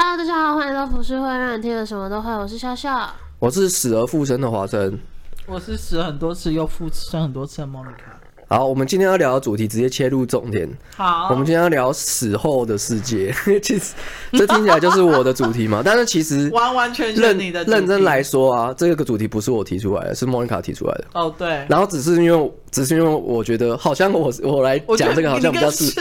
[0.00, 2.30] Hello，大家好，欢迎来到浮世会，让你听了什么都会。
[2.30, 4.96] 我是笑笑，我是死而复生的华生，
[5.44, 8.16] 我是死了很多次又复生很多次的莫妮卡。
[8.50, 10.66] 好，我们今天要聊的主题直接切入重点。
[10.96, 13.30] 好，我们今天要聊死后的世界。
[13.62, 13.92] 其实
[14.32, 21.04] 这听起来就是我的主题嘛，但是其实完完全全你的认真来说啊，这个主题不是我提出来的，是莫妮卡提出来的。
[21.12, 21.66] 哦，对。
[21.68, 25.92] 然后只是因为，只是因为我觉得好像我我来讲这个好像比较适，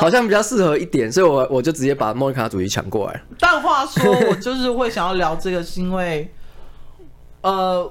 [0.00, 3.22] 好像比较适合一点，所以我我就直接把莫妮卡主题抢过来。
[3.38, 6.32] 但话说，我就是会想要聊这个，是因为，
[7.42, 7.86] 呃，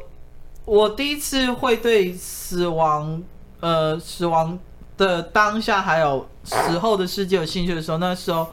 [0.66, 3.22] 我第一次会对死亡，
[3.60, 4.58] 呃，死亡。
[5.00, 8.46] 的当下还有死后的世界有兴趣的时候，那时候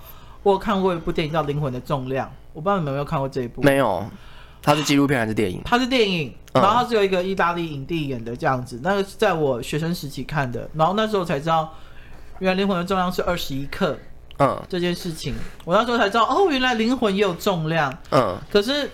[0.45, 3.61] 我有看过一部电影叫《灵魂的重量》，我不知道你们有没有看过这一部？
[3.63, 4.07] 没有，
[4.63, 5.61] 它是纪录片还是电影？
[5.65, 8.79] 它是电影，然后它是有一个意大利影帝演的这样子。
[8.81, 11.75] 那个是在我学生时期看的，然后那时候才知道，
[12.39, 13.99] 原来灵魂的重量是二十一克。
[14.39, 15.35] 嗯，这件事情
[15.65, 17.93] 我那时候才知道，哦，原来灵魂也有重量。
[18.13, 18.89] 嗯，可是，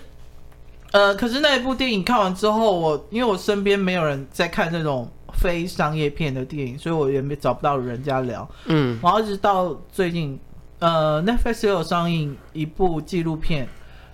[0.91, 5.07] 呃，可是那一部电影看完之后，我因为我身边没有人在看这种。
[5.33, 8.47] 非商业片的电影，所以我也没找不到人家聊。
[8.65, 10.39] 嗯，然后一直到最近，
[10.79, 13.67] 呃，Netflix 有上映一部纪录片，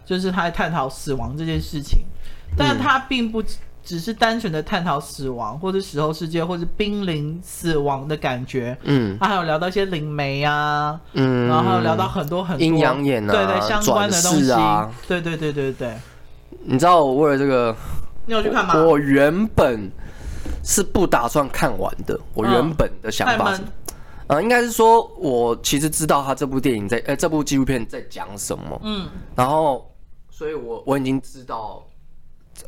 [0.06, 2.00] 就是他在探讨死亡这件事情，
[2.58, 3.44] 但他并不
[3.84, 8.78] 只是单纯的探讨死亡，或者死后世界，或者濒临死亡的感觉。
[8.84, 15.94] 嗯，他还有聊到一些灵媒啊，嗯，然后还有聊到很多很多阴阳眼啊，对对相关的东西啊，对对对对对。
[16.64, 17.76] 你知道我为了这个，
[18.26, 18.76] 你有去看吗？
[18.84, 19.92] 我原本。
[20.64, 22.20] 是不打算看完的。
[22.34, 23.62] 我原本的想法是，
[24.28, 28.80] 呃，应该是说，我其实知道他这部电影在，呃，这部纪录片在讲什么。
[28.84, 29.92] 嗯，然后，
[30.30, 31.84] 所以我我已经知道，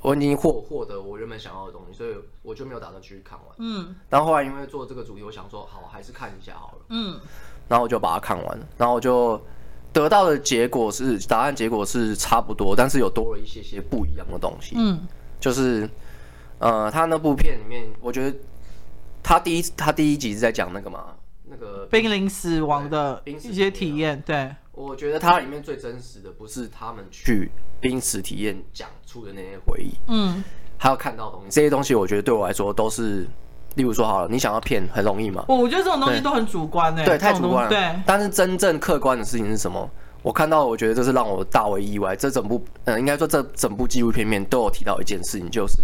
[0.02, 3.55] 我已经获获得我原本想要的东西，所以我就没有打算继续看完。
[3.59, 6.85] 嗯，然后后来因为做这个主题，我想说，好，还是看一下好了。
[6.89, 7.19] 嗯，
[7.67, 9.39] 然后我就把它看完了，然后我就
[9.94, 14.75] 得到的结果是，答案结果是差不多，但是有多了一些些不一样的东西。
[14.78, 15.00] 嗯，
[15.39, 15.88] 就是。
[16.61, 18.37] 呃，他那部片里面，我觉得
[19.23, 21.05] 他第一他第一集是在讲那个嘛，
[21.45, 24.22] 那个濒临死亡的一些体验。
[24.23, 30.44] 对，我觉得它里面最真实的不是他们去濒死体验讲出的那些回忆，嗯，
[30.77, 33.27] 还有看到的东西，这些东西我觉得对我来说都是，
[33.73, 35.44] 例如说好了，你想要骗很容易嘛？
[35.47, 37.69] 我我觉得这种东西都很主观诶，对，太主观了。
[37.69, 39.89] 对，但是真正客观的事情是什么？
[40.21, 42.16] 我看到，我觉得这是让我大为意外。
[42.16, 45.77] 这整部，嗯，应该说这整部纪录片面都有提到一件事情，就是。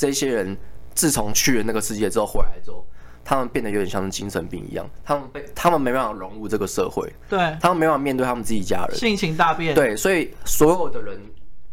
[0.00, 0.56] 这些人
[0.94, 2.86] 自从去了那个世界之后回来之后，
[3.22, 11.20] 他们变得有点像是精神病一样，他们被他们没办法融入这个社会，对，他们没办法面对他们自己家人，性情大变，对，所以所有的人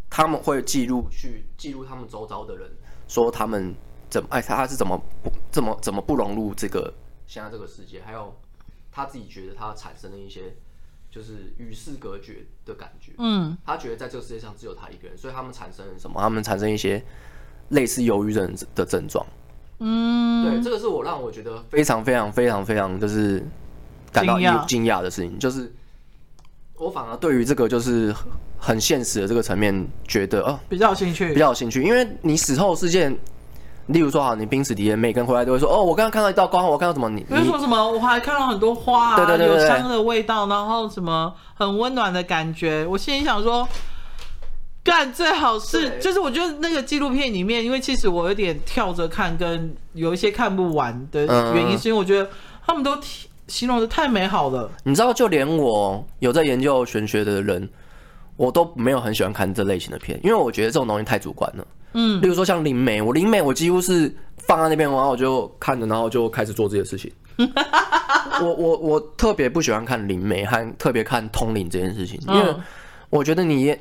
[0.09, 2.69] 他们会记录去记录他们周遭的人，
[3.07, 3.73] 说他们
[4.09, 5.01] 怎么哎他他是怎么
[5.49, 6.93] 怎么怎么不融入这个
[7.25, 8.35] 现在这个世界，还有
[8.91, 10.53] 他自己觉得他产生的一些
[11.09, 16.19] 就是与世隔绝的感觉，嗯，他觉得在这个世界上只有他一个人，所以他们产生了什么？
[16.19, 17.01] 他们产生一些。
[17.69, 19.25] 类似忧郁症的症状，
[19.79, 23.45] 嗯，对，这个是我让我觉得非常非常非常非常就是
[24.11, 25.69] 感到惊讶的事情，就是
[26.77, 28.15] 我反而对于这个就是
[28.57, 33.11] 很现实的这个层面觉得哦比较有兴趣，比较有兴趣，因为你死后事件，
[33.87, 37.09] 例如说好，你濒死体验，每个人回来都会说哦，我刚刚看到一道光，我看到什么？
[37.09, 37.91] 你比如说什么？
[37.91, 43.67] 我还看到很多花啊，对对，有香的味道，然后什么很温暖的感觉，我心里想说。
[44.87, 52.29] 干最好是，就是我觉得那个纪录片里面，因为其实我有点跳着看，跟有一些看不完的原因，是因为我觉得
[52.65, 52.97] 他们都
[53.47, 54.71] 形容的太美好了。
[54.85, 57.67] 你知道，就连我有在研究玄学的人，
[58.37, 61.67] 我都没有很喜欢看这类型的片，因为我觉得这种东西太主观了。
[61.91, 67.11] 嗯，例如说像灵媒，我灵媒我几乎是放在那边，然后我就看着，然后就开始做这些事情。
[68.41, 72.55] 我我我特别不喜欢看灵媒，和特别看通灵这件事情，因为
[73.09, 73.77] 我觉得你。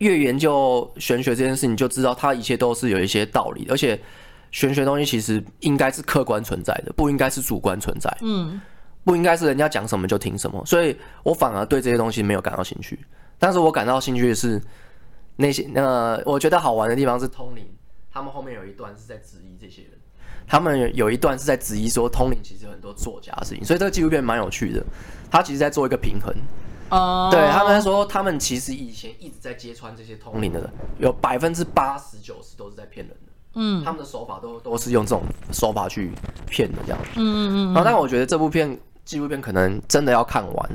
[0.00, 4.00] 越研究玄学这件事，你就知道它一切都是有一些道理，而且
[4.50, 8.14] 玄学东西其实应该是客观存在的，不应该是主观存在。
[8.22, 8.60] 嗯，
[9.04, 12.98] 不应该是人家讲什么就听什么，所以我反而对这些东西没有感到兴趣。
[13.38, 14.60] 但是我感到兴趣的是
[15.36, 17.64] 那些，呃，我觉得好玩的地方是通灵，
[18.10, 19.92] 他们后面有一段是在质疑这些人，
[20.46, 24.82] 他们有一段是在质疑说通灵其实有很多作假的事情，所以这个纪录片蛮有趣的，
[25.30, 26.34] 他其实在做一个平衡。
[26.90, 33.32] 哦，uh, 对他们说，他们其实以前一直在揭穿这些通灵的人，有百分之八十九十都是在骗人的。
[33.54, 35.22] 嗯，他们的手法都都是用这种
[35.52, 36.12] 手法去
[36.46, 36.98] 骗的这样。
[37.16, 37.74] 嗯嗯嗯。
[37.74, 40.70] 然后，但我觉得这部片纪录片可能真的要看完，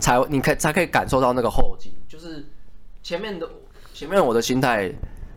[0.00, 1.92] 才你可以才可以感受到那个后劲。
[2.08, 2.44] 就是
[3.02, 3.48] 前面的
[3.94, 4.92] 前面我的心态，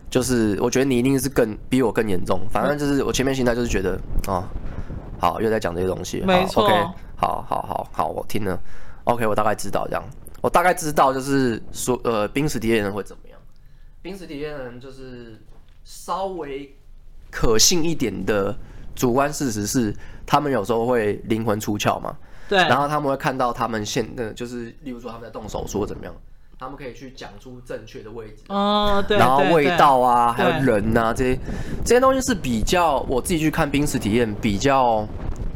[0.09, 2.39] 就是我觉得你一定是更比我更严重。
[2.51, 4.43] 反正就是我前面心态就是觉得哦，
[5.19, 6.21] 好又在讲这些东西。
[6.21, 6.63] 没错。
[6.63, 6.73] OK，
[7.15, 8.59] 好好好好，我听了。
[9.05, 10.03] OK，我大概知道这样，
[10.41, 13.39] 我大概知道就是说，呃，濒死体验人会怎么样？
[14.01, 15.41] 濒死体验人就是
[15.83, 16.73] 稍微
[17.31, 18.55] 可信一点的
[18.95, 19.95] 主观事实是，
[20.25, 22.15] 他们有时候会灵魂出窍嘛。
[22.47, 22.59] 对。
[22.59, 26.13] 然后他们会看到他们现的，就是例如说他们在动手术怎么样，
[26.59, 28.43] 他们可以去讲出正确的位置。
[28.49, 29.17] 哦，对。
[29.17, 31.39] 然后味道啊，还有人啊，这些
[31.83, 35.07] 这些东西是比较我自己去看濒死体验比较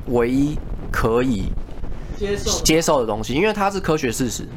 [0.08, 0.58] 唯一
[0.92, 1.52] 可以
[2.18, 4.48] 接受接受的东西，因为它是科学事实。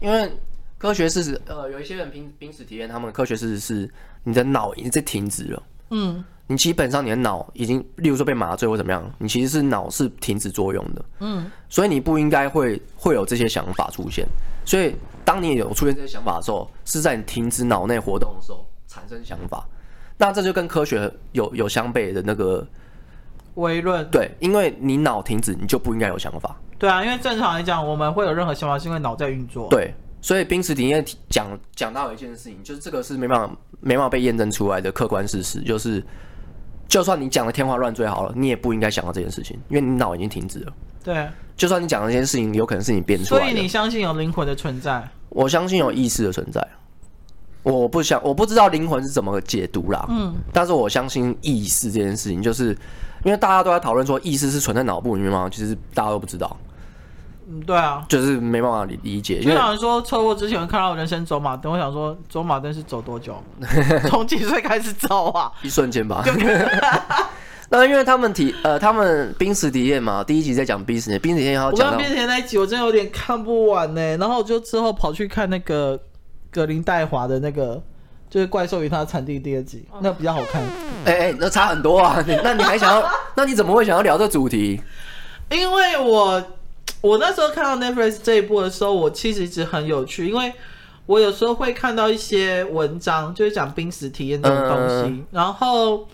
[0.00, 0.30] 因为
[0.78, 3.90] 科学事实，呃，有一些人濒濒死体验，他们的科学事实是
[4.22, 5.62] 你的脑已经在停止了。
[5.90, 11.04] 嗯，你基本上你的脑已经，例如说被麻醉或怎么样，你其实是脑是停止作用的。
[11.20, 14.26] 嗯，所以你不应该会会有这些想法出现。
[14.66, 14.94] 所以
[15.24, 19.66] 当你有出现这些想法的时候，是在你停止脑内活动的时候产生想法。
[20.18, 22.66] 那这就跟科学有有相悖的那个
[23.54, 24.08] 悖论。
[24.10, 26.56] 对，因为你脑停止，你就不应该有想法。
[26.78, 29.68] 对啊，因为正常来讲，我们会有任何想法，是因为脑在运作。
[29.70, 36.04] 对，所以濒死体验讲讲到一件事情，就是这个是没办法没办法被验证出来的客观事实，就是
[36.88, 40.72] 就算你讲的天花乱坠好了，你也不应该想到这件事情，因为你脑已经停止了。
[41.02, 43.46] 对，就算你讲的这件事情有可能是你编出来的。
[43.46, 45.06] 所以你相信有灵魂的存在？
[45.28, 46.66] 我相信有意识的存在。
[47.62, 50.06] 我不想，我不知道灵魂是怎么解读啦。
[50.10, 52.76] 嗯，但是我相信意识这件事情，就是
[53.24, 55.48] 因为大家都在讨论说意识是存在脑部里面吗？
[55.50, 56.56] 其实大家都不知道。
[57.46, 59.40] 嗯，对啊，就是没办法理理解。
[59.40, 63.36] 就像说车祸之前看到人生走马灯，我想说走马灯是走多久？
[64.08, 65.52] 从几岁开始走啊？
[65.62, 66.24] 一瞬间吧。
[67.70, 74.16] 那因为他们体呃，他们濒死体验嘛，第一集在讲濒死，濒死体验要讲到濒死体验那一集，我真的有点看不完呢。
[74.16, 75.98] 然后我就之后跑去看那个
[76.50, 77.82] 格林戴华的那个，
[78.34, 80.60] 就是怪兽与它的产地第二集，那比较好看。
[81.04, 82.20] 哎哎、欸，那差很多啊！
[82.42, 83.08] 那你还想要？
[83.36, 84.80] 那你怎么会想要聊这主题？
[85.52, 86.42] 因为我。
[87.00, 90.52] 我那时候看到 Netflix 这一部的时候，我其实一直很有趣，因为
[91.04, 94.94] 我有时候会看到一些文章，就是讲濒死体验这种东西。
[95.04, 96.08] 嗯、然后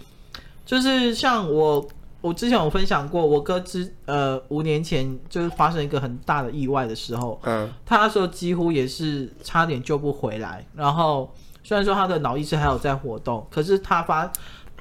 [0.66, 1.88] 就是像我，
[2.20, 10.66] 我之前有分享过，我哥之呃五年前就是发生一个很大的意外的时候，嗯，他那时候几乎也是差点救不回来。
[10.74, 11.32] 然后
[11.62, 14.30] 虽然说他的脑意识还有在活动，可是他发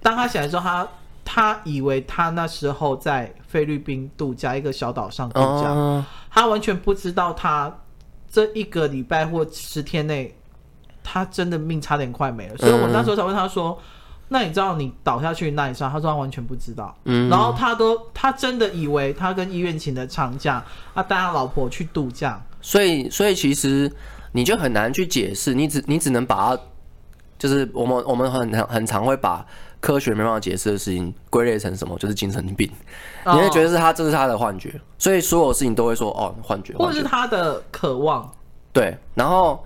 [0.02, 0.88] 当他醒来之后，他
[1.26, 7.72] 他以为他那时候在菲律宾度假，一个小岛上度假，哦、他完全不知道他
[8.32, 10.36] 这一个礼拜或十天内，
[11.04, 12.58] 他真的命差点快没了。
[12.58, 13.84] 所以我那时候才问他说：“嗯、
[14.30, 16.96] 那你知道你倒下去那一刹？”他说他完全不知道。
[17.06, 22.42] 嗯、然后他都他真的以为他跟医院请的长假，他带他老婆去度假。
[22.62, 23.92] 所以，所以其实
[24.32, 26.62] 你就很难去解释，你只你只能把它，
[27.38, 29.46] 就是我们我们很很很常会把。
[29.82, 31.98] 科学没办法解释的事情归类成什么？
[31.98, 32.70] 就是精神病。
[33.28, 38.30] 你会觉得是他，这是他的幻觉，所以所有事情都会说哦，幻觉，或者是他的渴望。
[38.74, 39.64] 对，然后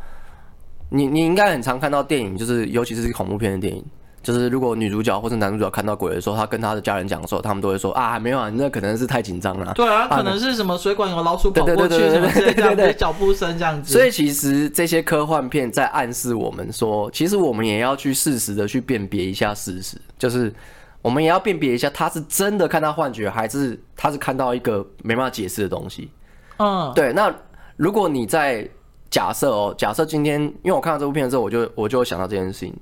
[0.89, 3.83] 你你应该很常看到电影，就是尤其是恐怖片的电影。
[4.23, 9.73] 就是如果女主角或者男主角看到鬼的时候，他跟他的家人讲的时候，他们都会说啊，没有啊，你那可能是太紧张了。
[9.73, 13.91] 对啊，可能是什么水管有老鼠跑过去什么这样的脚步声这样子。
[13.91, 20.53] 所以其实这些科幻片在暗示我们说，其实我们也要去适时的去辨别一下事实，就是
[21.01, 26.09] 我们也要辨别一下他是真的看到幻觉，还是他是看到一个没办法解释的东西。
[26.57, 27.11] 嗯，对。
[27.11, 27.29] 那
[27.75, 28.65] 如果你在
[29.09, 32.73] 假设哦，假设今天，因为我看到这部片之后，我就我就想到这件事情。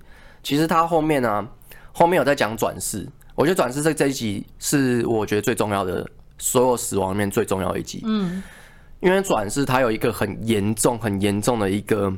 [0.43, 1.47] 其实他后面呢、啊，
[1.91, 3.07] 后面有在讲转世。
[3.35, 6.07] 我觉得转世这这一集是我觉得最重要的，
[6.37, 8.01] 所有死亡里面最重要的一集。
[8.03, 8.43] 嗯，
[8.99, 12.11] 因为转世它有一个很严重、很严重的一个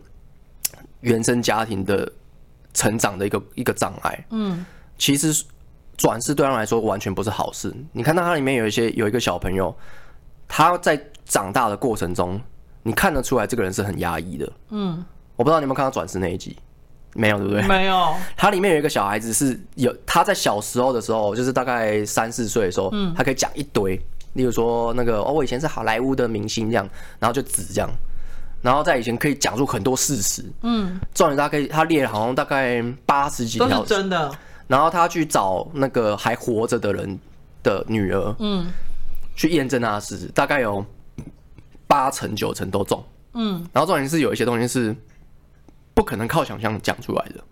[1.02, 2.12] 原生家庭的
[2.74, 4.26] 成长的一个一个障碍。
[4.32, 4.66] 嗯，
[4.98, 5.46] 其实
[5.96, 7.74] 转世对他来说完全不是好事。
[7.92, 9.74] 你看到它里面有一些有一个小朋友，
[10.48, 12.42] 他在长大的过程中，
[12.82, 14.52] 你看得出来这个人是很压抑的。
[14.70, 16.58] 嗯，我不知道你有没有看到转世那一集。
[17.16, 17.62] 没有，对不对？
[17.68, 18.14] 没有。
[18.36, 23.96] 它里面有一个小孩子是有他在小时候的时候，就是大概三四岁的时候，嗯，他可以讲一堆，
[24.34, 26.90] 例如说那个哦，我以前是好莱坞的明星这样，
[27.20, 27.90] 然后就指这样，
[28.62, 34.32] 然后在以前可以讲出很多事实，嗯，重点他可以他列了好像大概八十几条，都是真的。
[34.68, 37.20] 然后他去找那个还活着的人
[37.62, 38.72] 的女儿，嗯，
[39.36, 40.84] 去验证他的事实，大概有
[41.86, 43.04] 八成九成都中，
[43.34, 44.96] 嗯，然后重点是有一些东西是。
[45.94, 47.44] 不可能靠想象讲出来的，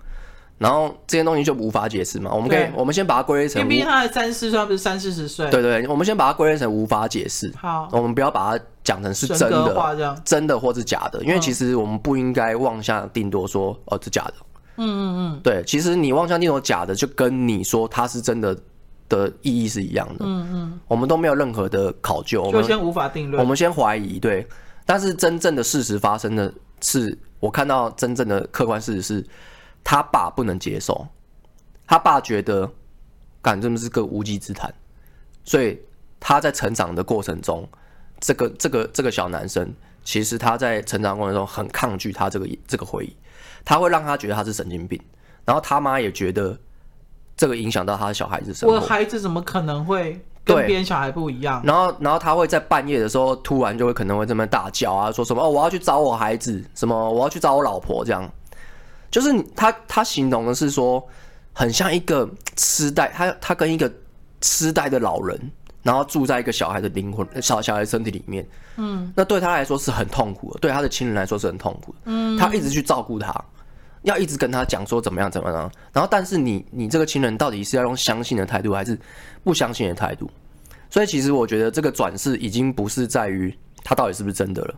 [0.57, 2.33] 然后这些东西就无法解释嘛。
[2.33, 5.49] 我们可以，我们先把它归类成，毕竟他的三四岁，他不是三四十岁。
[5.49, 7.53] 对对，我们先把它归类成无法解释。
[7.55, 14.33] 好，我们不要把它讲成是真的，真的或是假的，因为其实我们不应该妄下定夺说哦是假的。
[14.77, 18.57] 嗯嗯嗯，对，其实你妄下定夺假的，就跟你说它是真的
[19.07, 20.25] 的意义是一样的。
[20.25, 24.19] 嗯嗯，我们都没有任何的考究，就先无法定论，我们先怀疑。
[24.19, 24.47] 对。
[24.83, 29.27] 但是真正的事实发生的是，我看到真正的客观事实是，
[29.83, 31.05] 他爸不能接受，
[31.85, 32.71] 他爸觉得，
[33.41, 34.73] 干，这是个无稽之谈，
[35.43, 35.77] 所以
[36.19, 37.67] 他在成长的过程中，
[38.19, 43.17] 这个这个这个小男生，其实他在成长过程中很抗拒他这个这个回忆，
[43.65, 45.01] 他会让他觉得他是神经病，
[45.43, 46.57] 然后他妈也觉得
[47.35, 48.75] 这个影响到他的小孩子生活。
[48.75, 50.23] 我的孩子怎么可能会？
[50.43, 58.27] 跟别人小孩不一样，然后，然后他会在半夜的时候突然就会可能会这么大叫啊，说什么哦，我要去找我孩子，什么我要去找我老婆，这样，
[59.11, 61.03] 就是他他形容的是说，
[61.53, 63.91] 很像一个痴呆，他他跟一个
[64.41, 65.39] 痴呆的老人，
[65.83, 73.31] 然后住在一个小孩的灵魂小小孩身体里面，嗯，那对他来说是很痛苦的，对他的亲人来说是很痛苦的，嗯，他一直去照顾他，
[74.03, 78.97] 要一直跟他讲说怎么样怎么样，然后但是你你这个亲人到底是要用相信的态度还是？
[79.43, 80.29] 不相信的态度，
[80.87, 83.51] 所以其实我觉得这个转世已经不是在于
[83.83, 84.75] 他到底是不是真的了，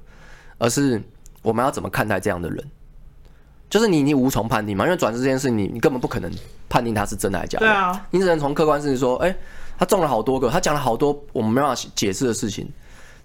[0.57, 1.03] 而是
[1.41, 2.65] 我们要怎么看待这样的人。
[3.69, 6.31] 就是你你无从判定嘛，因为转世这件事你你根本不可能
[6.69, 7.65] 判定他是真的还是假的。
[7.65, 9.35] 对啊，你只能从客观事实说，哎，
[9.77, 12.65] 他中了好多个，他讲了好多我们没办法解释的事情，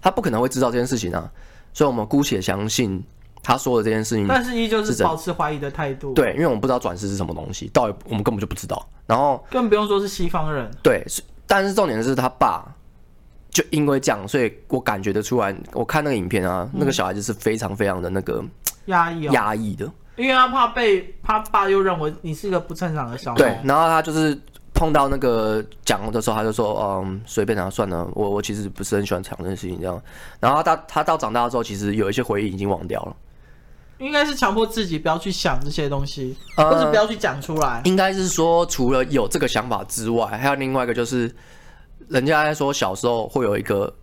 [0.01, 1.31] 他不可能会知道这件事情啊。
[1.71, 3.01] 所以我们姑且相信
[3.41, 6.13] 他说的这件事情，但是依旧是保持怀疑的态度。
[6.13, 8.87] 对，因为我们不知道转世是什么东西，到底我们根本就不知道。
[9.07, 11.03] 然后更不用说是西方人，对，
[11.47, 12.63] 但是重点是他爸，
[13.49, 18.43] 就因为这样，所以我感觉得出来，我看那个影片啊，那个小孩子是非常非常的那个
[18.85, 24.39] 压抑，压抑的，因为他怕被他爸又认为你是一个不正常的小孩，对，然后他就是
[24.75, 29.99] 碰到那个讲的时候，他就说，嗯，随便他算了，我我其实不是很喜欢讲这件事情这样，
[30.39, 33.15] 然后他他到长大之后，其实有一些回忆已经忘掉了。
[33.99, 37.81] 应该是强迫自己不要去想这些东西，或者不要去讲出来。
[37.85, 41.33] 应该是说，除了有这个想法之外，还有另外一个就是，
[42.07, 43.93] 人家在说小时候会有一个，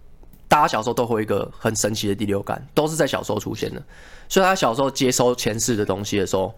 [0.49, 3.83] 大家小时候都会有一个很神奇的第六感，都是在小时候出现的。
[4.29, 6.55] 所以他小时候接收前世的东西的时候，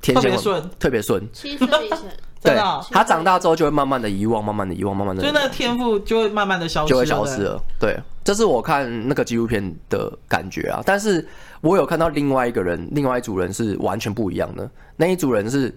[0.00, 1.28] 天线顺，特别顺。
[1.32, 1.98] 七岁以前，
[2.46, 7.62] 对，他长大之后就会慢慢的遗忘，慢慢的遗忘，慢慢的，所以那个天赋就会慢慢的消失，就会消失了。
[7.78, 11.26] 对，这是我看那个纪录片的感觉啊，但是。
[11.62, 14.70] 我有看到另外一个人，另外一组人是完全不一样的。
[14.94, 15.74] 那一组人是，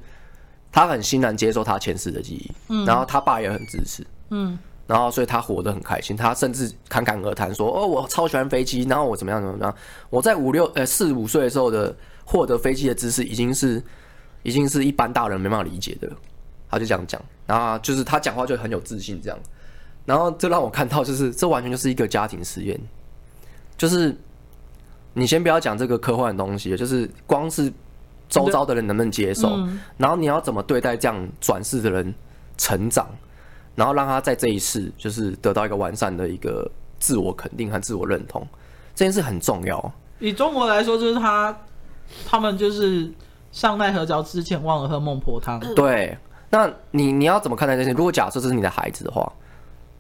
[0.71, 6.17] 他很欣然接受他前世的记忆，嗯，然后他爸也很支持，嗯，然后所以他活得很开心。
[6.17, 9.73] 他甚至侃侃而谈说：“哦，我超喜欢飞机，然后我怎么样怎么样。
[10.09, 11.95] 我在五六呃四五岁的时候的
[12.25, 13.81] 获得飞机的知识，已经是
[14.43, 16.11] 已经是一般大人没办法理解的。”
[16.69, 19.39] 他就这样讲，然后就是他讲话就很有自信这样，
[20.05, 22.79] 然后这让我看到就是这完全就是一个家庭实验，
[23.77, 24.15] 就是。
[25.15, 27.73] 你先不要讲这个科幻的东西，就是光是
[28.29, 32.13] 周遭的人能不能接受，嗯、然后你要怎么对待这样转世的人
[32.57, 33.09] 成长，
[33.75, 38.47] 然后让他在这一世就是得到一个完善的一个自我肯定和自我认同，
[38.93, 39.93] 这件事很重要。
[40.19, 41.57] 以中国来说，就是他
[42.25, 43.11] 他们就是
[43.51, 45.59] 上奈何桥之前忘了喝孟婆汤。
[45.73, 46.15] 对，
[46.49, 47.91] 那你你要怎么看待这些？
[47.91, 49.31] 如果假设这是你的孩子的话。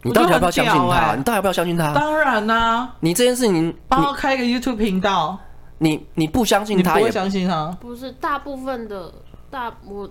[0.01, 1.09] 你到底要不要相信他？
[1.09, 1.93] 欸、你到底要不要相信他？
[1.93, 2.95] 当然啦、啊！
[3.01, 5.37] 你这件事情，帮我开个 YouTube 频道，
[5.77, 7.77] 你你不相信他，也不会相信他。
[7.81, 9.11] 不是大部分的
[9.51, 10.09] 大我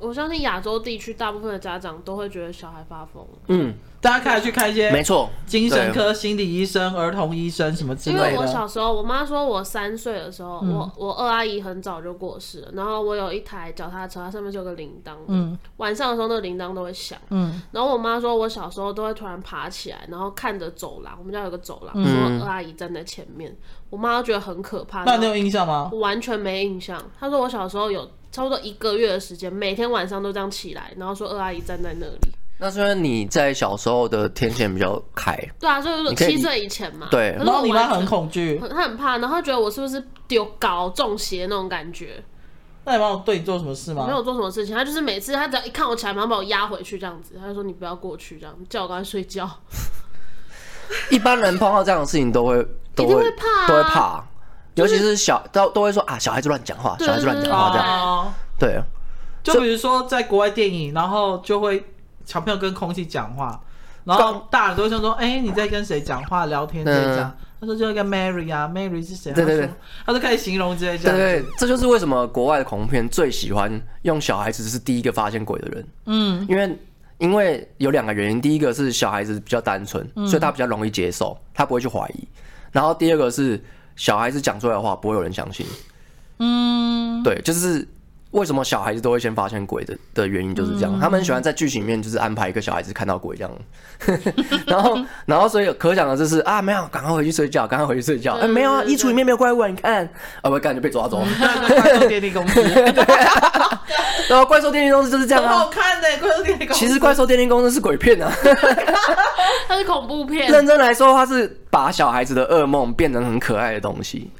[0.00, 3.26] 我我相信亚洲地区大部分的家长都会觉得小孩发疯。
[3.48, 3.74] 嗯。
[4.02, 8.30] 大家可以去看一些，没错，精神科、心理医生、儿童医生什么之类的。
[8.30, 12.68] 因为我小时候，我妈说我三岁的时候，嗯、我我二阿姨很早就过世了。
[12.72, 17.60] 然后我有一台脚踏车，它上面就有个铃铛，嗯，晚上的时候那个铃铛都会响，嗯。
[17.72, 23.54] 然后我妈说我小时候都会突然爬起来，然后看着走廊，我们家有个走廊，说、嗯、二阿姨站在前面，
[23.90, 25.04] 我妈觉得很可怕。
[25.04, 25.90] 那你有印象吗？
[25.92, 26.98] 我完全没印象。
[27.18, 32.18] 她说我小时候有差不多一个月的时间，每天晚上都这样起来，然后说二阿姨站在那里。
[32.58, 37.08] 那虽然你在小时候的天线比较开，对啊，就是七岁以前嘛。
[37.10, 42.22] 对，然后你妈很恐惧，她很怕，然后他觉得我是不是丢高中邪那种感觉。
[42.84, 44.04] 那你妈有对你做什么事吗？
[44.06, 49.48] 没有做什么事情，她就是每次她只要一看我起来，马上把我压回去这样子，她就说你不要过去这样，叫我赶快睡觉。
[51.10, 54.26] 一般人碰到这样的事情都会都会，会怕、啊，都会怕，
[54.80, 58.34] 尤其是小都都会说啊，小孩子乱讲话，小孩子乱讲话这样。
[58.58, 58.82] 对，
[59.42, 61.84] 就比如说在国外电影，然后就会。
[62.26, 63.60] 小朋友跟空气讲话，
[64.04, 66.46] 然后大人都会说说：“哎、欸，你在跟谁讲话？
[66.46, 67.28] 聊天在讲。
[67.28, 69.70] 嗯”他说：“就那个 Mary 啊，Mary 是谁？”对对对，
[70.06, 71.16] 他就开始形容这些这样。
[71.16, 75.88] 对对，这就是为什么国外的恐怖片最喜欢用小孩子是第一个发现鬼的人。
[76.06, 76.78] 嗯，因为
[77.18, 82.28] 因为有两个原因，第一个是小孩子比较单纯，所以他比较容易接受，他不会去怀疑。
[82.70, 83.60] 然后第二个是
[84.00, 85.66] 小孩子讲出来的话不会有人相信。
[86.38, 87.86] 嗯，对，就是
[88.30, 93.52] 为什么小孩子都会先发现鬼的的原因就是这样，嗯、他们喜欢在剧情里面就是安排一个小孩子看到鬼这样，
[94.66, 100.08] 然后然后所以可想的就是啊没有，赶快回去睡觉，赶快回去睡觉，哎、欸、没有啊，衣橱里面没有怪物，你看，
[100.40, 101.22] 啊不干就被抓走。
[102.08, 102.62] 电力公司，
[104.28, 108.32] 然后怪兽电力公司就是这样啊，好看的怪兽电力公司，其实怪兽电力公司是鬼片啊，
[109.68, 114.30] 它是恐怖片，认真来说，它是把小孩子的噩梦变成很可爱的东西，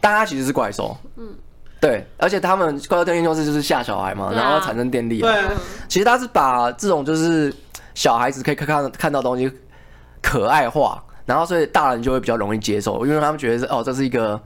[0.00, 1.34] 但它其实是怪兽，嗯。
[1.80, 5.22] 对，而且他们怪兽电力公司就是吓小孩嘛，啊、然后产生电力。
[5.22, 5.34] 对，
[5.88, 7.50] 其实他是把这种就是
[7.94, 9.50] 小孩子可以看看看到东西
[10.20, 14.38] 可爱化，然后所以大人就会比较容易接受，因为他们觉得是哦，这是一个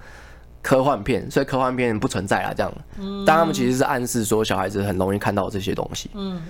[0.65, 2.73] 科幻片，所以科幻片不存在啊这样。
[2.99, 3.23] 嗯。
[3.27, 6.11] 但他们其实是暗示说小孩子很容易看到这些东西。
[6.15, 6.43] 嗯。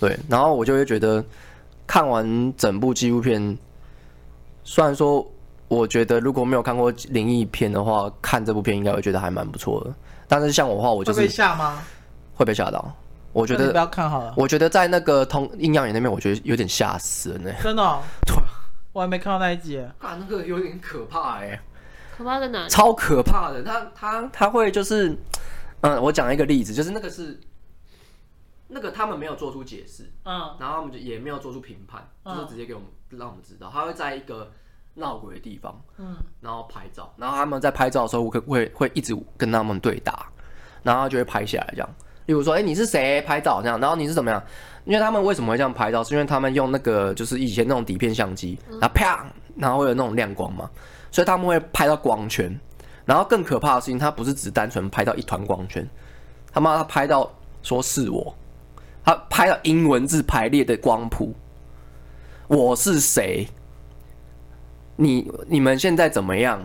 [0.00, 1.24] 对，然后我就会觉得
[1.86, 3.56] 看完整部纪录片，
[4.64, 5.24] 虽然说
[5.68, 9.94] 我觉得如果没有看过灵异片的话，看这部片应该会觉得还蛮不错的。
[10.26, 11.78] 但是像我的话，我就是会被吓吗？
[12.34, 12.92] 会被吓到。
[13.32, 14.34] 我觉得不要看好了。
[14.36, 17.52] 我觉得在那个通阴阳眼那边，我觉得有点吓死了呢。
[17.62, 17.98] 真的？
[18.26, 18.36] 对，
[18.92, 19.78] 我还没看到那一集。
[20.00, 21.58] 啊，那个有点可怕哎。
[22.16, 22.68] 可怕在哪里？
[22.68, 25.16] 超可怕的，他他他会就是，
[25.80, 27.40] 嗯，我讲一个例子，就是那个是
[28.68, 34.50] 那个他们没有做出解释，嗯，然后他们就也没有做出评判，就是直接给我们让我们知道，他会在一个。
[34.94, 40.26] 闹鬼的地方，嗯，然后拍照，然后他们在拍照的时候会会会一直跟他们对打，
[40.82, 41.88] 然后就会拍下来这样。
[42.26, 43.22] 例如说，哎、欸，你是谁？
[43.22, 44.44] 拍照这样，然后你是怎么样？
[44.84, 46.04] 因为他们为什么会这样拍照？
[46.04, 49.24] 是因为他们用那个就是以前那种底片相机，然后啪，
[49.56, 50.70] 然后会有那种亮光嘛，
[51.12, 52.58] 所以他们会拍到光圈。
[53.04, 55.88] 然后更可怕的事情，他不是只单纯拍到一团光圈，
[56.52, 57.28] 他妈他拍到
[57.62, 58.34] 说是我，
[59.04, 61.34] 他拍到英文字排列的光谱，
[62.46, 63.48] 我是谁？
[64.94, 66.64] 你你们现在怎么样？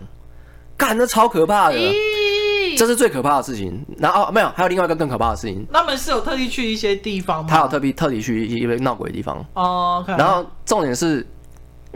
[0.78, 1.94] 干，那超可怕的，
[2.78, 3.84] 这是最可怕的事情。
[3.98, 5.66] 然后哦，没有，还有另外一个更可怕的事情。
[5.74, 7.48] 他们是有特地去一些地方吗？
[7.50, 9.44] 他有特地特地去一些闹鬼的地方。
[9.56, 10.06] 哦。
[10.06, 11.26] 然后重点是，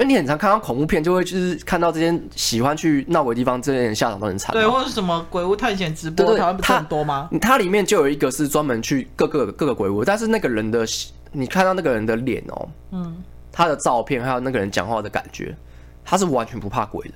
[0.01, 4.51] 因为你很常看到恐怖片，就会就是看到这些喜欢去闹鬼的地方，这些人下场都很惨。
[4.51, 7.29] 对，或者什么鬼屋探险直播，对对对，台湾不是很多吗？
[7.39, 10.85] 它里面就有一个是专门去各个各个鬼屋，但是那个人的，
[11.31, 15.55] 你看到那个人的脸哦，嗯，他的照片还有那个人讲话的感觉。
[16.03, 17.13] 他是完全不怕鬼的，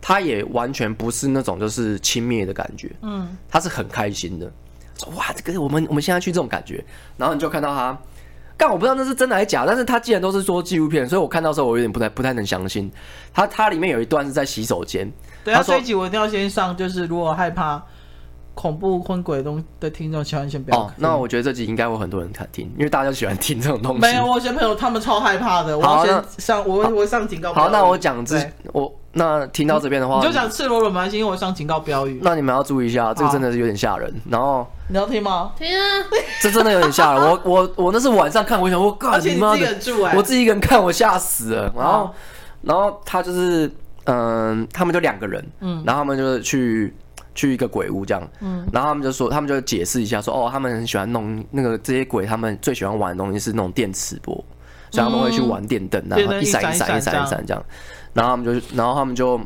[0.00, 4.50] 他也完全不是那种就是轻蔑的感觉，嗯，他是很开心的，
[4.98, 6.82] 说哇，这个我们我们现在去这种感觉，
[7.18, 7.96] 然后你就看到他，
[8.56, 12.90] 但我不知道那是真的还是假，但是他既然都是说纪录片，所以我看到时候我有点不太不太能相信，
[13.32, 15.10] 他他里面有一段是在洗手间，
[15.44, 17.82] 对啊，这一集我一定要先上，就是如果害怕。
[18.56, 20.78] 恐怖昏鬼东的听众，千万先不要。
[20.78, 24.00] 哦，那我觉得这集应该会很多人看听，因为大家喜欢听这种东西。
[24.00, 25.78] 没有，我有些朋友他们超害怕的。
[25.78, 27.52] 我先上，我我上警告。
[27.52, 32.18] 好，那我讲这我那听到这边的话，你就讲赤裸裸蛮心，因为我上警告标语。
[32.22, 34.10] 那你们要注意一下，这个真的是有点吓人。
[34.30, 35.52] 然后你要听吗？
[35.58, 35.82] 听啊！
[36.40, 37.22] 这真的有点吓人。
[37.22, 39.76] 我我我那是晚上看，我想我靠，你妈的！
[40.14, 41.72] 我自己一个人看，我吓死了。
[41.76, 42.14] 然后
[42.62, 43.70] 然后他就是
[44.04, 46.94] 嗯，他们就两个人，嗯，然后他们就是去。
[47.34, 54.34] 去一个鬼屋这样，嗯，然后他们就说，他们就解释一下说，哦，他们很喜欢弄那个这些鬼，他们最喜欢玩的东西是那种电磁波，
[54.90, 57.62] 所以他们会去玩电灯，然后一闪一闪一闪一闪这样，
[58.14, 59.38] 然后他们就，然后他们就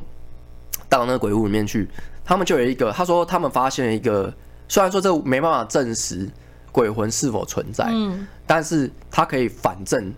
[0.88, 1.90] 到那个鬼屋里面去，
[2.24, 4.32] 他们就有一个，他说他们发现了一个，
[4.70, 6.26] 虽然说这没办法证实
[6.72, 10.10] 鬼魂是否存在，嗯，但是它可以反证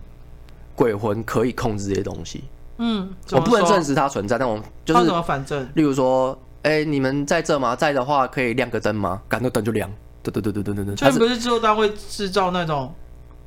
[0.75, 2.45] 鬼魂可以控制这些东西，
[2.77, 5.67] 嗯，我不能证实它存在，但我就是怎么反证？
[5.73, 6.39] 例如说。
[6.63, 7.75] 哎、欸，你们在这吗？
[7.75, 9.21] 在的话，可以亮个灯吗？
[9.27, 10.95] 感觉灯就亮，对对对对对对对。
[10.95, 12.89] 这不是之后他会制造那种？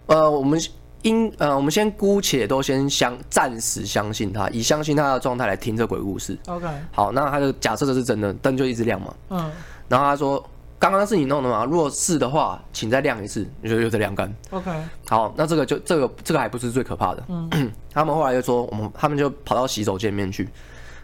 [0.05, 0.61] 呃，我们
[1.01, 6.39] 应呃，我们先姑且都先相暂时相信他，以相信他的状态来听这鬼故事。
[6.47, 9.15] OK，好，那他就假设这是真的，灯就一直亮嘛。
[9.31, 9.51] 嗯。
[9.89, 10.45] 然后他说
[10.79, 11.65] ：“刚刚是你弄的吗？
[11.65, 14.33] 如果是的话，请再晾一次。”你就又再晾干。
[14.51, 14.71] OK，
[15.09, 17.25] 好，那这个就这个这个还不是最可怕的。
[17.29, 17.73] 嗯。
[17.93, 20.49] 他们后来就说：“我们他们就跑到洗手间里面去。”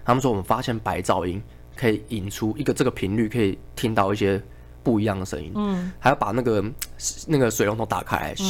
[0.04, 1.42] 他们说：“我们发现白噪音。”
[1.74, 4.40] 可以引出一个这个频率，可以听到一些
[4.84, 5.50] 不一样的声音。
[5.54, 6.62] 嗯，还要把那个
[7.26, 8.44] 那个水龙头打开来，嗯，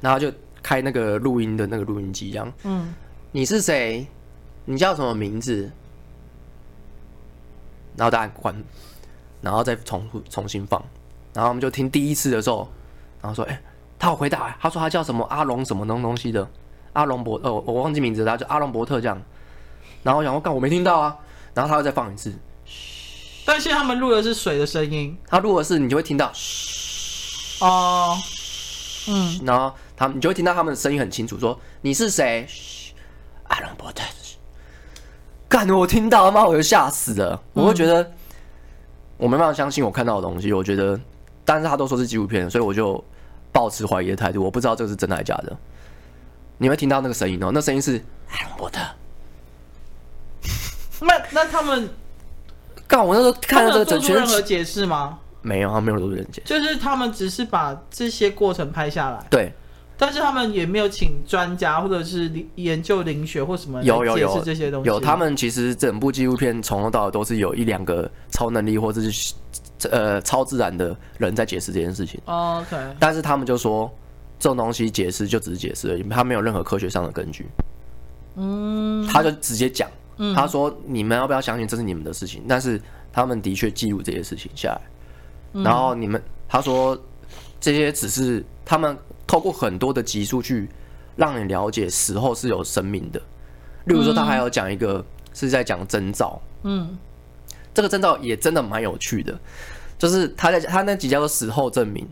[0.00, 2.50] 然后就开那个录音的那个录音机，这样。
[2.62, 2.94] 嗯，
[3.32, 4.06] 你是谁？
[4.64, 5.68] 你叫什么名字？
[7.98, 8.54] 然后答案关，
[9.42, 10.82] 然后再重重新放。
[11.34, 12.66] 然后我们就听第一次的时候，
[13.20, 13.60] 然后说：“哎、欸，
[13.98, 16.48] 他有回答，他说他叫什么阿龙什么东东西的
[16.94, 19.20] 阿龙伯，哦，我忘记名字了，他叫阿龙伯特这样。”
[20.04, 21.16] 然后我想说，干我没听到啊，
[21.52, 22.32] 然后他又再放一次，
[23.44, 26.32] 但是他们录的是水的声音，他录的是你就会听到，
[27.60, 28.16] 哦，
[29.08, 32.46] 嗯，然后他们你就会听到他们的声音很清楚，说你是谁？
[33.48, 34.04] 阿隆伯特，
[35.48, 38.12] 干我听到他妈我就吓死了，我会觉得
[39.16, 40.52] 我没办法相信我看到的东西。
[40.52, 41.00] 我觉得，
[41.44, 43.02] 但是他都说是纪录片，所以我就
[43.50, 44.44] 抱持怀疑的态度。
[44.44, 45.56] 我不知道这个是真的还是假的。
[46.58, 48.02] 你会听到那个声音哦，那声音是
[48.58, 48.78] 我的。
[51.00, 51.88] 那那他们，
[52.86, 55.18] 干我那时候看到这个，做出任何解释吗？
[55.40, 59.26] 没有，他没有做出任何解释，就是他们只是把这些过程拍下来。
[59.30, 59.52] 对。
[60.00, 64.86] 但是他们也没有请专家或者是研究灵学或什么有有有这些东西。
[64.86, 69.34] 有他们其实整部纪录片从头到尾都是有一两个超能力或者是
[69.90, 72.20] 呃超自然的人在解释这件事情。
[72.26, 72.76] Oh, OK。
[73.00, 73.92] 但是他们就说
[74.38, 77.44] 这种东西解释就只是解释而已，他没有任何科学上的根据。
[78.36, 79.04] 嗯。
[79.08, 79.90] 他就直接讲，
[80.32, 82.44] 他说你们要不要相信这是你们的事情？
[82.48, 82.80] 但是
[83.12, 86.96] 他们的确记录这些事情下来，然后你们他说
[87.60, 88.96] 这些只是他们。
[89.28, 90.68] 透过很多的集数去
[91.14, 93.20] 让你了解死后是有生命的，
[93.84, 96.96] 例如说他还有讲一个是在讲征兆，嗯，
[97.74, 99.38] 这个征兆也真的蛮有趣的，
[99.98, 102.08] 就是他在他那集叫做死后证明，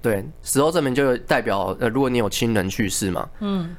[0.00, 3.76] 对，死后证明就代表呃，如果你有亲人去世嘛，嗯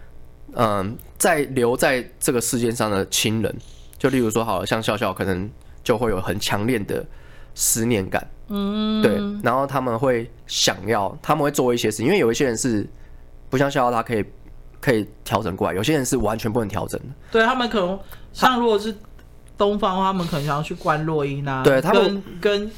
[0.53, 3.55] 嗯，在留在这个世界上的亲人，
[3.97, 5.49] 就例如说好，像笑笑可能
[5.83, 7.05] 就会有很强烈的
[7.57, 8.25] 思念感。
[8.49, 12.87] 嗯，对，然后他们会想要，他们会做一些事情，因为有一些人是
[13.49, 14.23] 不像笑笑他可以
[14.79, 17.07] 可以调整过来，有些人是完全不能调整的。
[17.31, 17.99] 对，他们可能
[18.31, 18.95] 像如果是
[19.57, 22.71] 东方的话，他们可能想要去观落阴啊，对他们跟，跟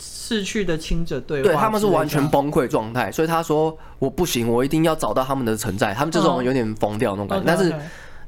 [0.00, 5.94] 逝去的亲者对话，对他们是完全崩溃状态，所以他说我不行，我一定要找到他们的存在。
[5.94, 7.74] 他们这种有点疯掉那种感觉，但是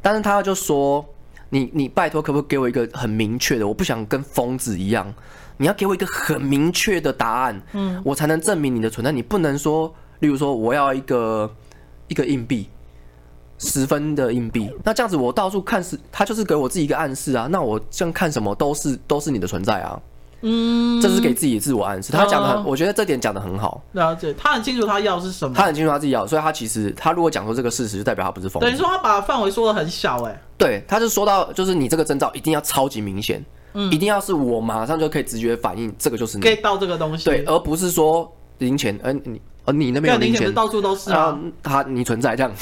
[0.00, 1.04] 但是他就说
[1.48, 3.66] 你你拜托，可不可以给我一个很明确的？
[3.66, 5.12] 我不想跟疯子一样。
[5.60, 9.12] 你要给我一个很明确的答案，嗯，我才能证明你的存在。
[9.12, 11.54] 你不能说，例如说，我要一个
[12.08, 12.66] 一个硬币，
[13.58, 14.72] 十分的硬币。
[14.82, 17.46] 那这样子，我到处看是，他就是给我自己一个暗示啊。
[17.50, 20.00] 那我这样看什么都是都是你的存在啊，
[20.40, 22.10] 嗯，这是给自己的自我暗示。
[22.10, 23.82] 他讲的很，我觉得这点讲的很好。
[23.92, 28.64] 了解，他很清楚他要是什么，他很清楚他自己要，所以他其实他如果讲出这个事实，就代表他不是疯子。
[28.64, 33.44] 等于说他把范围说的很小，哎，对，他就说到，就是你这个征兆一定要超级明显。
[33.72, 36.44] 嗯，一定要是我马上就可以直觉反应，这个就是你。
[36.44, 42.52] get 到这个东西，对，而不是说零钱，呃，你，呃，你那边有零钱，到处都是啊，他你存在这样，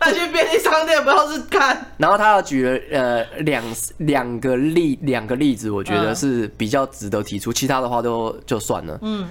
[0.00, 1.84] 那去便利商店不要是看。
[1.98, 3.64] 然后他要举了呃两
[3.98, 8.96] 两个例两个例子，我觉得是比较值得提出，其他的话都就算了。
[9.02, 9.28] 嗯，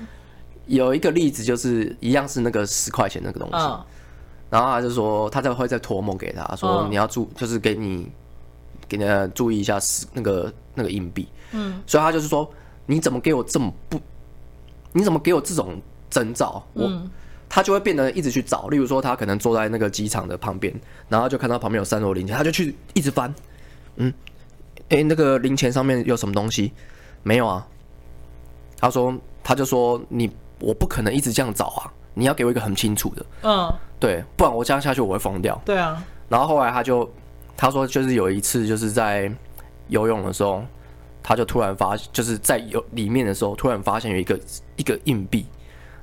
[0.65, 3.57] 有一个例子就是一样是那个十块钱那个东西，
[4.49, 8.11] 然后他就说他在会再托梦给他说你要住，就是给你。
[8.87, 11.27] 给大家注意一下，是那个那个硬币。
[11.51, 12.49] 嗯，所以他就是说，
[12.85, 13.99] 你怎么给我这么不？
[14.93, 16.65] 你怎么给我这种征兆？
[16.73, 16.89] 我
[17.47, 18.67] 他就会变得一直去找。
[18.67, 20.73] 例如说，他可能坐在那个机场的旁边，
[21.07, 23.33] 然后就看到旁边有三摞零钱，他就去一直翻。
[23.95, 24.13] 嗯，
[24.89, 26.73] 哎，那个零钱上面有什么东西？
[27.23, 27.65] 没有啊。
[28.79, 33.25] 他说，他就说，你我不可能一直这样找啊，你要给我一个很清楚的。
[33.43, 35.61] 嗯，对，不然我这样下去我会疯掉。
[35.63, 36.03] 对啊。
[36.27, 37.09] 然后后来他就。
[37.57, 39.29] 他说，就是有一次，就是在
[39.87, 40.63] 游泳的时候，
[41.23, 44.39] 他就突然发，就是在游里面的时候，突然发现有一个
[44.75, 45.43] 一个硬币，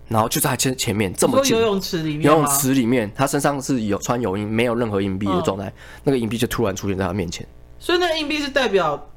[0.09, 7.47] 然后就在前前面这么近，游泳池里面，游泳池里面，他身上是有穿泳衣，没有任何硬币的状态，那个硬币就突然出现在他面前。
[7.79, 9.09] 所以那个硬币是代表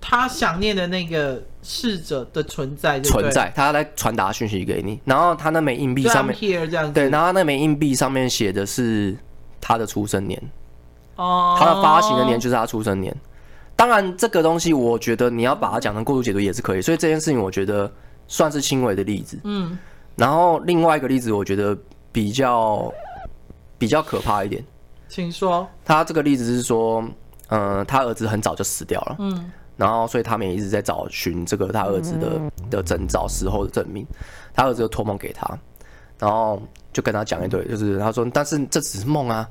[0.00, 5.00] 他想念的那个逝者的存在，存在，他来传达讯息给你。
[5.04, 6.36] 然后他那枚硬币上面，
[6.92, 9.16] 对，然后那枚硬币上面写的是
[9.60, 10.42] 他的出生年。
[11.18, 13.14] 哦，他的发行的年就是他出生年。
[13.74, 16.82] 当然，这个东西我觉得你要把它讲成过度解读也是可以。
[16.82, 17.90] 所以这件事情我觉得
[18.26, 19.38] 算是轻微的例子。
[19.44, 19.78] 嗯，
[20.16, 21.76] 然后另外一个例子我觉得
[22.10, 22.92] 比较
[23.78, 24.64] 比较可怕一点。
[25.08, 25.64] 请说。
[25.84, 27.04] 他这个例子是说，
[27.48, 29.16] 嗯，他儿子很早就死掉了。
[29.20, 34.04] 嗯，然后所以他们也一直在找寻这个他儿子的的征兆、死后的证明。
[34.54, 35.46] 他儿子就托梦给他，
[36.18, 36.60] 然后
[36.92, 39.48] 就跟他讲一堆，就是他说，但是这只是梦啊。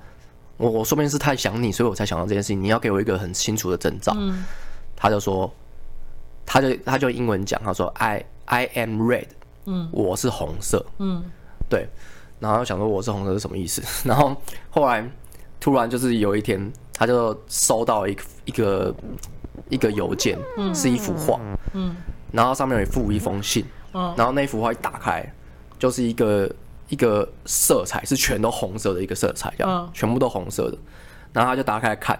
[0.58, 2.62] 我我说不定是太想你，所以我才想到这件事情。
[2.62, 4.12] 你要给我一个很清楚的征兆。
[4.18, 4.44] 嗯，
[4.96, 5.52] 他就说，
[6.46, 9.28] 他就他就英文讲，他说 I I am red，
[9.66, 11.24] 嗯，我是红色，嗯，
[11.70, 11.88] 对。
[12.40, 13.82] 然后想说我是红色是什么意思？
[14.08, 14.36] 然后
[14.70, 15.08] 后来
[15.60, 18.96] 突然就是有一天，他就收到一个一个
[19.70, 21.40] 一个邮件，嗯，是一幅画，
[21.74, 21.96] 嗯，
[22.32, 25.24] 然后上面有附一封信，嗯，然后那幅画一打开，
[25.78, 26.52] 就是一个。
[26.90, 30.78] 一个色彩是全都红色的一个色彩，这样全部都红色的。
[31.34, 32.20] 然后他就打开来看，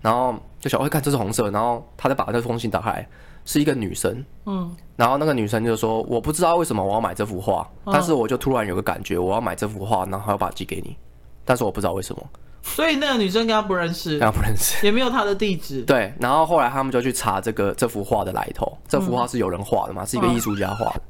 [0.00, 1.50] 然后就小，会看这是红色。
[1.50, 3.08] 然后他再把那封信打开来，
[3.44, 4.24] 是一个女生。
[4.46, 4.74] 嗯。
[4.96, 10.96] 然后那个女生就说：“我不知道为什么我要买这幅画，但是我就突然有个感觉，我要买这幅画，然后要把它寄给你。
[11.44, 12.22] 但是我不知道为什么。
[12.60, 15.82] 所以那个女生跟他不认识，跟他不认识，也没有他的地址。
[15.86, 18.76] 对，然后后来他们就去查这个这幅画的来头。
[18.88, 20.04] 这幅画是有人画的嘛？
[20.04, 21.00] 是一个艺术家画的。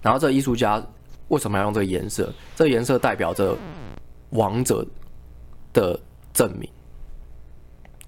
[0.00, 0.82] 然后这个艺术家
[1.34, 2.32] 为什么要用这个颜色？
[2.56, 3.56] 这个颜色代表着
[4.30, 4.86] 王者
[5.72, 5.98] 的
[6.32, 6.68] 证明。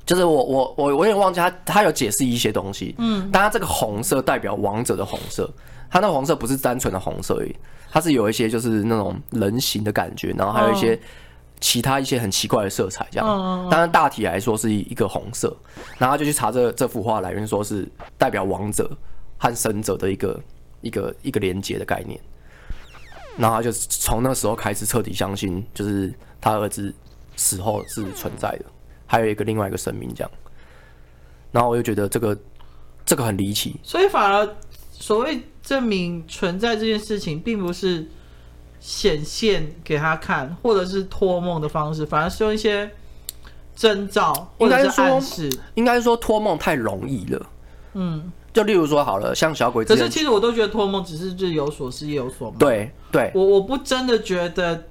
[0.04, 2.94] 就是我我我我有点忘记他他有解释一些东西。
[2.98, 5.52] 嗯，但他这个红色代表王者的红色，
[5.90, 7.54] 他那个红色不是单纯的红色而已，
[7.90, 10.98] 它是有一些就是那种人形的感觉，然后还有一些。
[11.58, 13.26] 其他一些很奇怪的色彩，这样，
[13.70, 15.56] 当然大体来说是一一个红色，
[15.96, 18.90] 然后就去查这这幅画来源，说是代表王者
[19.38, 20.40] 和生者的一个
[20.82, 22.20] 一个一个连接的概念，
[23.36, 26.94] 然后他就从那时候开始彻底相信，就是他儿子
[27.36, 28.64] 死后是存在的，
[29.06, 30.30] 还有一个另外一个生命这样，
[31.52, 32.38] 然后我就觉得这个
[33.04, 34.56] 这个很离奇，所以反而
[34.90, 38.06] 所谓证明存在这件事情，并不是。
[38.78, 42.88] 显现给他看，或者是托梦的方式，反而是用一些
[43.74, 45.50] 征兆或者是暗示。
[45.74, 47.46] 应该说托梦太容易了。
[47.94, 49.84] 嗯，就例如说好了，像小鬼。
[49.84, 52.58] 可是其实我都觉得托梦只是日有所思夜有所梦。
[52.58, 54.84] 对对，我我不真的觉得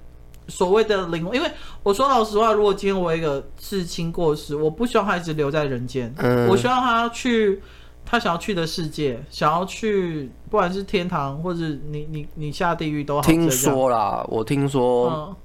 [0.47, 1.49] 所谓的灵魂，因为
[1.81, 6.13] 我说老实话，如果今天我一个至亲过世，我不希望他一直留在人间。
[6.17, 7.61] 嗯，我希望他去。
[8.07, 13.21] 他想要去的世界，想要去，不管是天堂或者你你你下地狱都好。
[13.23, 15.35] 听说啦，我听说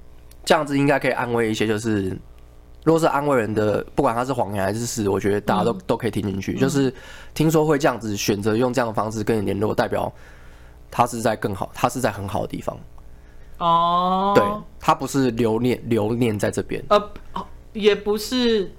[0.45, 2.15] 这样子应该可以安慰一些，就是
[2.83, 6.57] 如果是安慰人的，不管他是谎言还是事，我觉得大家都、嗯、都可以听进去。
[6.57, 6.93] 就是
[7.33, 10.11] 听说会这样子选择用这样的方式跟你联络，代表
[10.89, 12.77] 他是在更好，他是在很好的地方。
[13.59, 14.43] 哦，对，
[14.79, 17.11] 他不是留念留念在这边，呃，
[17.73, 18.71] 也不是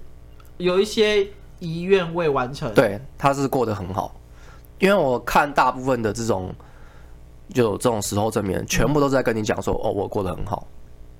[0.57, 1.27] 有一些。
[1.59, 4.13] 遗愿未完成，对，他是过得很好，
[4.79, 6.53] 因为我看大部分的这种，
[7.53, 10.67] 就这种时候证明，全部都在跟你讲说，哦，我过得很好，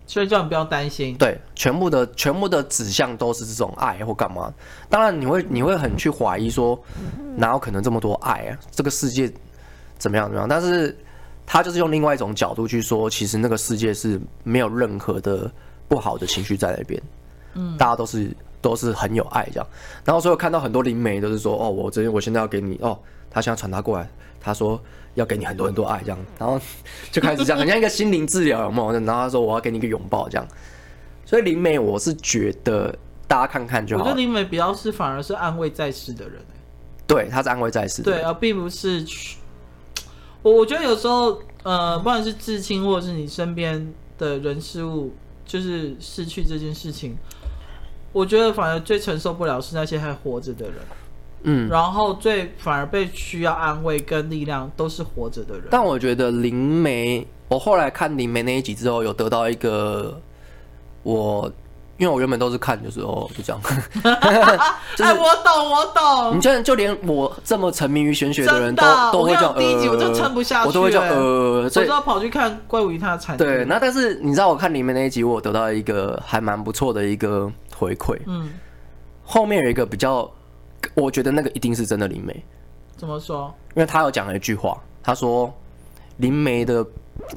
[0.06, 1.16] 所以叫你不要担心。
[1.18, 4.54] 对，全部的全部的指向都是这种爱或干嘛。
[4.90, 6.78] 当然，你会你会很去怀疑说，
[7.36, 8.58] 哪有可能这么多爱啊？
[8.72, 9.32] 这个世界
[9.98, 10.48] 怎么样怎么样？
[10.48, 10.96] 但是
[11.46, 15.52] 他就是用另外一种角度去说，其实那个世界是没有任何的
[15.88, 17.02] 不好的情绪在那边，
[17.54, 18.36] 嗯，大家都是。
[18.64, 19.68] 都是很有爱这样，
[20.06, 22.98] 然后所以我看到很多灵媒都是说，哦，我这我现在要给你，哦，
[23.30, 24.82] 他现在传达过来，他说
[25.16, 26.60] 要给你很多很多爱这样，然后
[27.12, 28.92] 就开始这样，很像一个心灵治疗，有没有？
[29.00, 30.48] 然后他说我要给你一个拥抱这样，
[31.26, 32.96] 所以灵美我是觉得
[33.28, 34.04] 大家看看就好。
[34.04, 36.42] 我觉得灵美比较是反而是安慰在世的人，
[37.06, 39.38] 对，他是安慰在世的人，对，而并不是去。
[40.42, 45.14] 我我觉得有时候，呃，不管是至亲或者是你身边的人事物，
[45.46, 47.16] 就是失去这件事情。
[48.12, 50.76] 我觉得反而最承受不了是那些还活着的人，
[51.44, 55.64] 嗯，然后最反而被需要安慰跟力量都是活着的人。
[55.70, 60.20] 但我觉得灵媒，我后来看灵媒那一集之后，有得到一个
[61.04, 61.52] 我。
[62.00, 63.62] 因为我原本都是看，就是哦，就这样。
[64.98, 66.36] 就是、哎，我懂，我懂。
[66.36, 73.46] 你就就连我这么沉迷于玄学的人都都会叫第一集我就撑不下去，我都会叫呃，所以我要跑去看怪物与他的产地。
[73.46, 78.18] 对，那但是你知道，我看里面那一集，我得到一个还蛮不错的一个回馈。
[78.26, 78.50] 嗯，
[79.24, 80.30] 后面有一个比较，
[80.94, 82.44] 我觉得那个一定是真的灵媒。
[82.96, 83.54] 怎么说？
[83.76, 85.54] 因为他有讲了一句话，他说
[86.18, 86.86] 灵媒的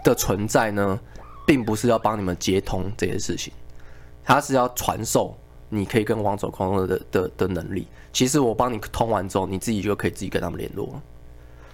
[0.04, 0.98] 的存在呢，
[1.46, 3.52] 并不是要帮你们接通这些事情。
[4.24, 5.36] 他是要传授
[5.68, 7.86] 你可以跟亡者沟通的的的能力。
[8.12, 11.00] 其实我帮你通完之后，你自己就可以自己跟他们联络。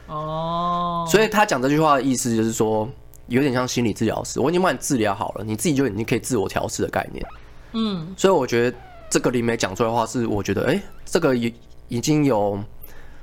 [0.08, 2.88] 哦，所以他讲这句话的意思就是说，
[3.28, 7.24] 有点像心理治疗师，我已经帮你治疗好了，你自己就已经可以自我调试的概念。
[7.72, 8.76] 嗯，所以我觉得
[9.12, 11.52] 这个里面讲出来的话是，我觉得哎、欸，这个已
[11.88, 12.58] 已经有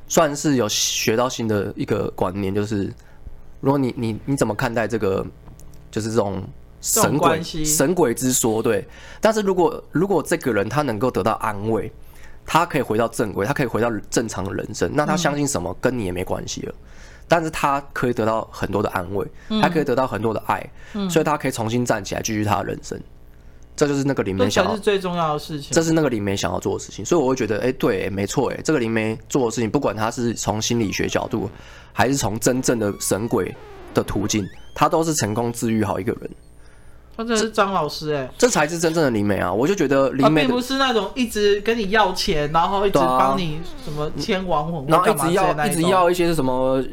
[0.08, 2.94] 算是有学到新的一个观念，就是
[3.60, 5.26] 如果你你你怎么看待这个，
[5.90, 6.44] 就是这种。
[6.82, 8.88] 神鬼神鬼之说，对。
[9.20, 11.92] 但是如果如果这个人他能够得到安慰，
[12.46, 16.74] 他可以回到正轨，他可以回到正常的人生，那他相信什么跟你也没关系了。
[17.28, 19.28] 但是他可以得到很多的安慰，
[19.62, 20.66] 他可以得到很多的爱，
[21.10, 22.98] 所以他可以重新站起来继续他的人生。
[23.80, 25.70] 这就是那个灵媒想要，最重要的事情。
[25.72, 31.50] 这是那个灵媒想要做的事情，所以我会觉得，哎，对，没错，哎，这个灵媒做的事情，不管他是从心理学角度，
[31.94, 33.56] 还是从真正的神鬼
[33.94, 36.30] 的途径，他都是成功治愈好一个人。
[37.24, 39.52] 这是张老师哎、欸，这才是真正的灵媒啊！
[39.52, 46.84] 我就觉得灵媒、啊、并不是那种一直跟你要钱，然后一直帮你什么牵亡魂，然后一直要一直要一些什么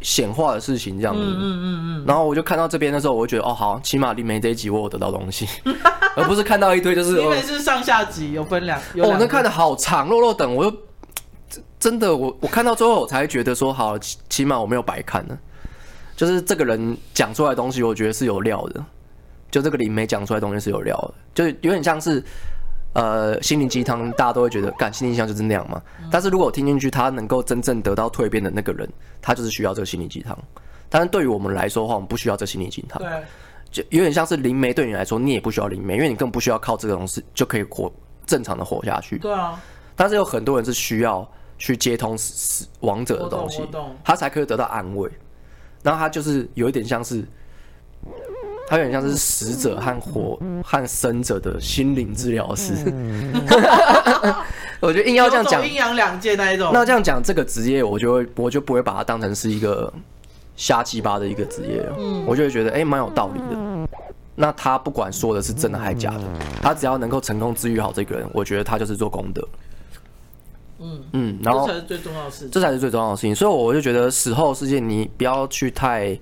[0.00, 1.20] 显化的事情这样子。
[1.22, 2.04] 嗯嗯嗯嗯。
[2.06, 5.46] 然后我就看到这边的时候，我就觉得哦，好，起码灵媒这一集我有得到东西，
[6.16, 7.16] 而不是看到一堆就是。
[7.16, 8.78] 灵媒是上下集有分两。
[8.78, 10.76] 哦，那看的好长，肉肉等，我就
[11.78, 15.36] 真的我我看到最后我才觉得说好，起起码我没有白看呢。
[16.16, 18.84] 就是这个人讲出来的东西，我觉得是有料的。
[19.54, 22.20] 就这个灵媒讲出来的东西是有料的，就有点像是
[22.92, 25.80] 呃心灵鸡汤，大家都会觉得，干心灵鸡汤就是那样嘛。
[26.02, 30.36] 嗯、但是如果我听进去，他能够真正得到蜕变的那个人，他就是需要这个心灵鸡汤。
[30.88, 33.00] 但是对于我们来说的话，我们不需要这心灵鸡汤。
[33.00, 33.08] 对，
[33.70, 37.92] 就有点像是灵媒对你来说，你也不需要灵媒，因为你更不需要靠这个东西就可以活
[38.26, 39.18] 正常的活下去。
[39.18, 39.62] 对啊。
[39.94, 41.24] 但是有很多人是需要
[41.58, 43.62] 去接通死亡者的东西，
[44.02, 45.08] 他才可以得到安慰。
[45.84, 47.24] 然后他就是有一点像是，
[48.66, 52.72] 他有点像是死者和活和生者的心灵治疗师。
[54.80, 56.70] 我觉得硬要这样讲，阴阳两界那一种。
[56.72, 59.92] 那这样讲这个职业，我就会我就不会把它当成是一个
[60.56, 61.96] 瞎鸡巴的一个职业了。
[61.98, 63.88] 嗯，我就会觉得哎，蛮有道理的。
[64.34, 66.22] 那他不管说的是真的还是假的，
[66.60, 69.46] 他只要能够成功治愈好这个人，我觉得他就是做功德。
[70.80, 73.34] 嗯嗯，然后这才是最重要的事情，这才是最重要的事情。
[73.34, 76.18] 所以我就觉得死后世界，你不要去太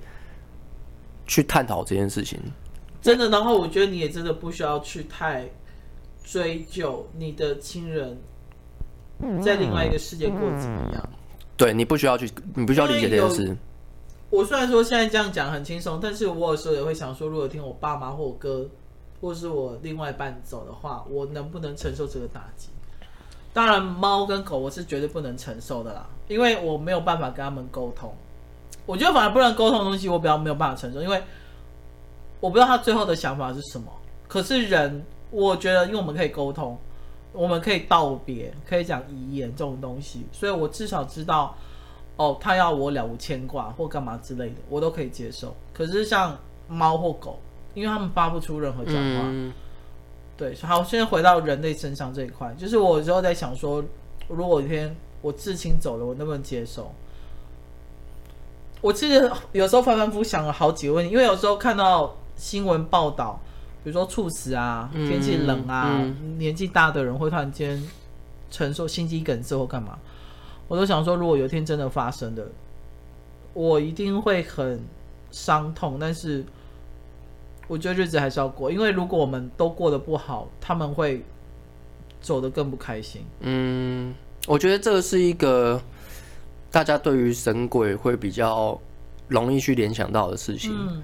[1.26, 2.38] 去探讨这件事情。
[3.00, 5.48] 真的，然后我觉得你也真的不需要去太
[6.22, 8.16] 追究你的亲人
[9.42, 11.08] 在另外一个世界过得怎么样。
[11.56, 13.56] 对，你不需要去，你不需要理解这件事。
[14.30, 18.68] 我虽然说现在这样讲很轻松，但是我有时候也会想说，如果听我爸妈或我哥，
[19.20, 22.68] 或是我另外一半走的话，我能不能承受这个打击？
[23.52, 28.14] 当然，猫跟狗我是绝对不能承受的啦，因为我没有办法跟他们沟通。
[28.86, 31.22] 我觉得反而不能沟通的东西，我比较没有办法承受，因为
[32.40, 33.86] 我不知道他最后的想法是什么。
[34.28, 36.76] 可是人，我觉得因为我们可以沟通，
[37.32, 41.54] 我们可以道别，可以讲遗言这种东西，所以我至少知道，
[42.16, 45.54] 哦，他要我了无牵挂或干嘛之类的，我都可以接受。
[45.72, 47.38] 可是像猫或狗，
[47.74, 49.22] 因为他们发不出任何讲话。
[49.24, 49.52] 嗯
[50.34, 53.84] 对，好，现在回到人类身上这一块，就是我有时候在想说，
[54.28, 56.90] 如果有一天我至亲走了，我能不能接受？
[58.82, 63.40] 我其实有时候反反复想了好几个问题，因为有时候看到新闻报道，
[63.82, 67.82] 比如说猝死啊，天气冷啊，嗯嗯、年纪大的人会突然间
[68.50, 69.98] 承受心肌梗塞或干嘛，
[70.68, 72.46] 我都想说，如果有一天真的发生的，
[73.54, 74.78] 我一定会很
[75.30, 76.44] 伤痛，但是。
[77.68, 81.24] 我觉得日子还是要过，因为如果我们都过得不好，他们会
[82.20, 83.24] 走得更不开心。
[83.40, 84.14] 嗯，
[84.46, 85.80] 我觉得这个是一个
[86.72, 88.80] 大家对于神鬼会比较
[89.28, 90.74] 容易去联想到的事情。
[90.74, 91.02] 嗯，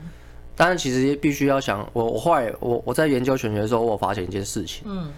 [0.57, 4.83] 当然其实必须要想，我我后来我我在研究玄学的时候，我发现一件事情。
[4.87, 5.12] 嗯，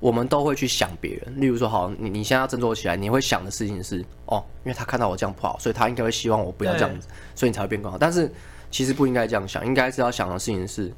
[0.00, 7.96] 我们都会去想别人，例如说，好，你你现在要振作起来，你会想的事情是，哦，因为他看到我这样不好，所以他应该会希望我不要这样子，所以你才会变更好。
[7.96, 8.30] 但是
[8.70, 10.92] 其实不应该这样想，应该是要想的事情是，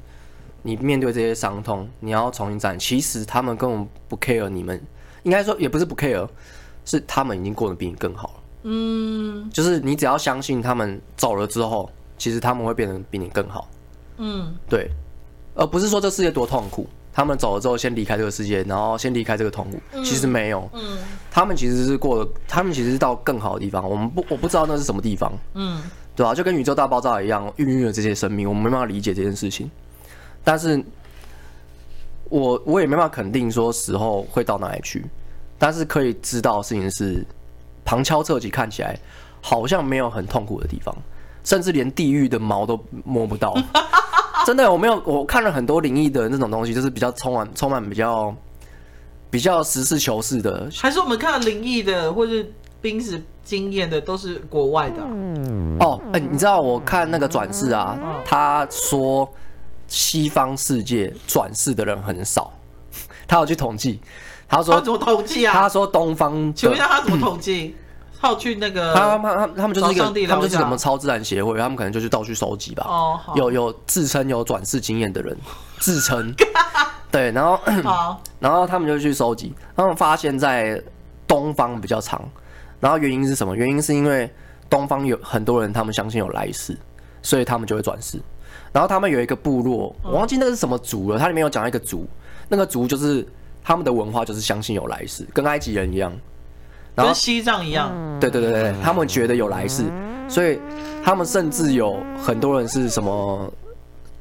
[0.63, 2.77] 你面对这些伤痛，你要重新站。
[2.79, 4.81] 其实他们根本不 care 你们，
[5.23, 6.27] 应该说也不是不 care，
[6.89, 8.33] 是他们已经过得比你更好了。
[8.63, 13.69] 嗯，就是你只要相信他们走了之后，其实他们会变得比你更好。
[14.17, 14.89] 嗯，对，
[15.55, 19.79] 而不是说这世界多痛苦，他们走了之后先离开这个世界，然后先离开这个痛苦。
[20.03, 20.97] 其实没有，嗯，
[21.29, 23.87] 他们其实是过得，他们其实是到更好的地方。
[23.87, 25.31] 我们不，我不知道那是什么地方。
[25.53, 25.83] 嗯。
[26.15, 29.71] 对啊，就跟宇宙大爆炸一样，孕育了这些生命，我们没办法理解这件事情。
[30.43, 30.83] 但是
[32.25, 35.05] 我我也没办法肯定说死后会到哪里去，
[35.59, 37.23] 但是可以知道的事情是，
[37.85, 38.97] 旁敲侧击看起来
[39.41, 40.95] 好像没有很痛苦的地方，
[41.43, 43.55] 甚至连地狱的毛都摸不到。
[44.47, 48.33] 真的，我没有，我看了很多灵异的那种东西，就是比较充满充满比较
[49.29, 50.67] 比较实事求是的。
[50.73, 52.51] 还是我们看灵异的，或是？
[52.81, 55.09] 濒死经验的都是国外的、啊、
[55.81, 59.29] 哦，哎、欸，你知道我看那个转世啊，嗯、他说
[59.85, 62.53] 西方世界转世的人很少，
[63.27, 63.99] 他有去统计，
[64.49, 65.53] 他说他怎么统计啊？
[65.53, 67.75] 他说东方，请问一下他怎么统计？
[68.21, 72.85] 他有去那个他他他他们就是一个他们就是什么超自然协会，他们可能就去到处收集吧。
[72.85, 75.37] 哦，有有自称有转世经验的人
[75.77, 76.35] 自称，
[77.09, 80.81] 对，然后好 然后他们就去收集，他们发现在
[81.25, 82.21] 东方比较长。
[82.81, 83.55] 然后原因是什么？
[83.55, 84.29] 原因是因为
[84.69, 86.77] 东方有很多人，他们相信有来世，
[87.21, 88.19] 所以他们就会转世。
[88.71, 91.17] 然后他们有一个部落，我忘记那个是什么族了。
[91.17, 92.07] 它里面有讲一个族，
[92.47, 93.25] 那个族就是
[93.63, 96.11] 他们的文化就是相信有来世，跟埃及人一样，
[96.95, 97.91] 然后跟西藏一样。
[98.19, 99.85] 对对对对，他们觉得有来世，
[100.27, 100.59] 所以
[101.03, 103.51] 他们甚至有很多人是什么。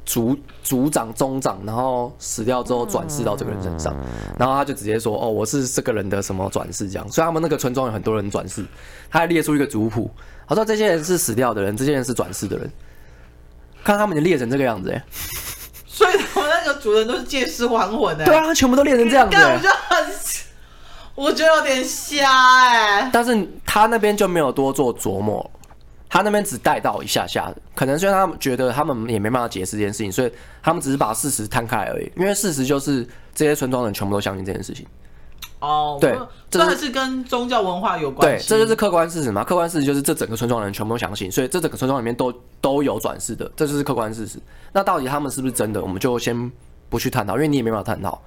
[0.09, 3.95] 族族长、宗长，然后死掉之后转世到这个人身上，
[4.39, 8.65] 然后他就直接说：“哦，我是这个人的什么转世这样。”所以他们那个村庄有很多人转世，
[9.11, 10.11] 他还列出一个族谱，
[10.49, 12.73] 他说这些人是死掉的人，这些人是转世的人。
[13.85, 15.05] 看他们就列成这个样子，哎，
[15.87, 18.25] 所以他们那个主人都是借尸还魂的。
[18.25, 20.07] 对啊，他全部都练成这样子，我觉得很，
[21.15, 22.31] 我觉得有点瞎
[22.69, 23.11] 哎。
[23.13, 25.51] 但是他那边就没有多做琢磨。
[26.11, 32.11] 他那边只带到一下下，可能虽然他们觉得他们也没办法解释这件事情，所以他们只是把事实摊开而已。
[32.17, 34.87] 因为事实就是这些村庄人全部都相信这件事情。
[35.61, 36.17] 哦，对，
[36.51, 38.49] 这还是跟宗教文化有关系。
[38.49, 39.43] 对，这就是客观事实嘛。
[39.43, 44.39] 客观事实就是这整个村庄人全部都相信，所以这整个村庄里面都都有转世的，这就是客观事实。
[44.73, 46.51] 那到底他们是不是真的，我们就先
[46.89, 48.21] 不去探讨，因为你也没办法探讨。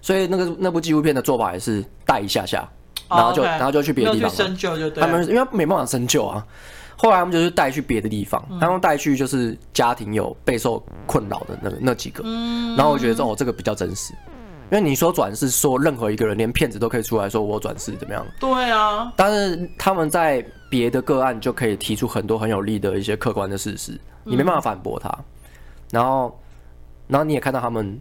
[0.00, 2.68] 所以那个那部纪录片的做法也是带一下下，
[3.08, 3.50] 然后就、oh.
[3.50, 5.02] 然后就去别的地方深究就对。
[5.02, 6.46] 他们因为没办法深究啊，
[6.96, 14.14] 后来他们就是带去别的地方，他们带去就是家庭有备受困扰的那那几个，嗯然后我觉得哦，这个比较真实。
[14.70, 18.26] 因为你说转世，说任何一个人，连骗子都可以出来说我转世怎么样？
[18.38, 19.10] 对啊。
[19.16, 25.10] 但是他们在别的个案就可以提出很多很有利的一些客观的事实，你没办法反驳他。
[25.90, 26.38] 然后，
[27.06, 27.98] 然后你也看到他们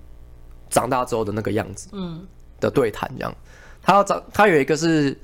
[0.69, 2.27] 长大之后的那个样子，嗯，
[2.59, 3.33] 的对谈这样。
[3.81, 5.17] 他要长，他有一个是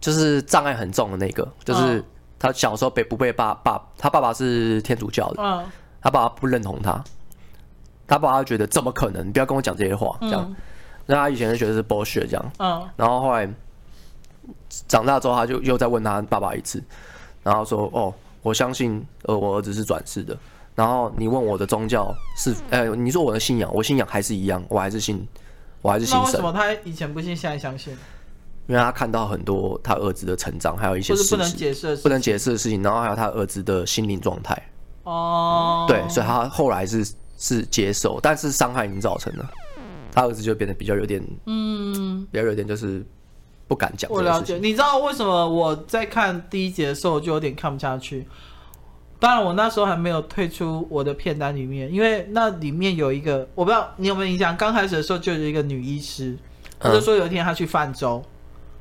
[0.00, 2.02] 就是障碍很重的那个，就是
[2.38, 5.66] 他小时候被不被爸爸，他爸爸是天主教的，嗯，
[6.00, 7.04] 他爸爸不认同他，
[8.06, 9.26] 他爸爸觉得怎么可能？
[9.26, 10.56] 你不要跟我讲这些话，这样。
[11.10, 13.48] 那他以前就觉得是 bullshit 这样，嗯，然后后来
[14.86, 16.84] 长大之后，他就又再问他爸爸一次，
[17.42, 20.36] 然后说：“哦，我相信呃我儿子是转世的。
[20.74, 25.26] 然后你问我的宗教是，呃，你说我的信仰，我信仰还是一样，我还是信，
[25.80, 27.96] 我还是信神。”为什么他以前不信，现在相信？
[28.66, 34.62] 因为他看到很多他儿子的成长，还有一些事不能解释、不能解释的事情，然后还有他儿子的心灵状态。
[35.04, 39.50] 哦，对，所以他后来是是接受，但是伤害已经造成了。
[40.18, 43.06] 他儿子就变得比较有点，嗯，比较有点就是
[43.68, 44.10] 不敢讲。
[44.10, 48.26] 我了解，你知道为什么我在看第一节的时候就有点看不下去？
[49.20, 56.36] 当然，我那时候还没有退出我的片单里面，因为那里面有一个，我不知道你有没有印象，刚开始的时候就有一个女医师，
[56.80, 58.20] 她就说有一天她去泛舟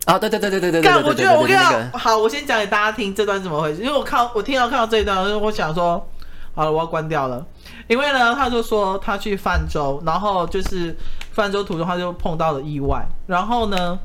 [0.06, 0.82] 啊，对对对对对对对。
[0.82, 6.08] 干，我觉得我跟你讲，好，我先讲给大家听这段怎么回事，因为我看我听到看到这一段，我想说，
[6.56, 7.46] 好了，我要关掉了。
[7.88, 10.96] 因为呢，他就说他去泛舟，然后就是
[11.38, 13.08] 泛舟途中他就碰到了意外。
[13.28, 14.00] 然后呢，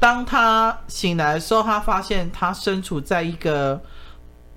[0.00, 3.80] 当他醒来的时候，他发现他身处在一个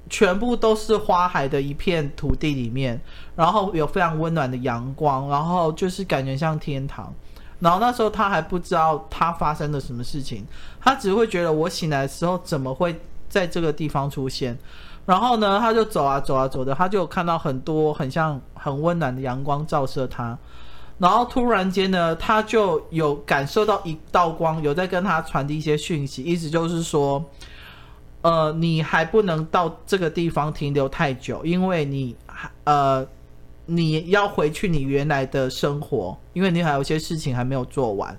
[0.10, 3.00] 全部都是花海的一片土地里面，
[3.36, 7.14] 然后有非常温暖的阳光，然后就是感觉像天堂。
[7.60, 10.44] 然后那时候他还不知道他发生了什么事情，
[10.82, 13.00] 他只会觉得我醒来的时候怎么会
[13.30, 14.58] 在这个地方出现。
[15.06, 20.36] 然后呢，他就走啊走啊走的，他就看到很多很像很温暖的阳光照射他。
[21.00, 27.24] 然后突然间呢，他就有感受到一道光，有在跟他传递一些讯息，意思就是说，
[28.22, 32.16] 呃，你还不能到这个地方停留太久，因为你
[32.66, 33.08] 呃
[33.66, 38.16] 你要回去你原来的生活，因为你还有些事情还没有做完。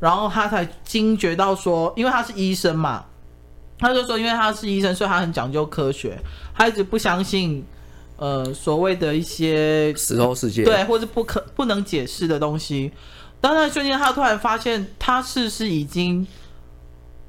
[0.00, 3.04] 然后他才惊觉到说，因为他是医生嘛。
[3.78, 6.18] 他就说，因为他是医生，所以他很讲究科学，
[6.54, 7.64] 他一直不相信，
[8.20, 12.92] 呃，所谓的一些死后世界，对，或者不可不能解释的东西。
[13.40, 16.26] 当那瞬间，他突然发现，他是是已经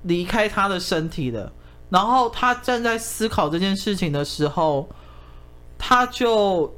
[0.04, 1.52] 离开他的身体了。
[1.90, 4.90] 然后他正在思考这件事情的时候，
[5.78, 6.76] 他就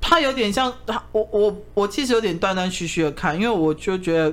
[0.00, 4.32] 他有点像他，我我我其实有点断断续续的看，因为我就觉得。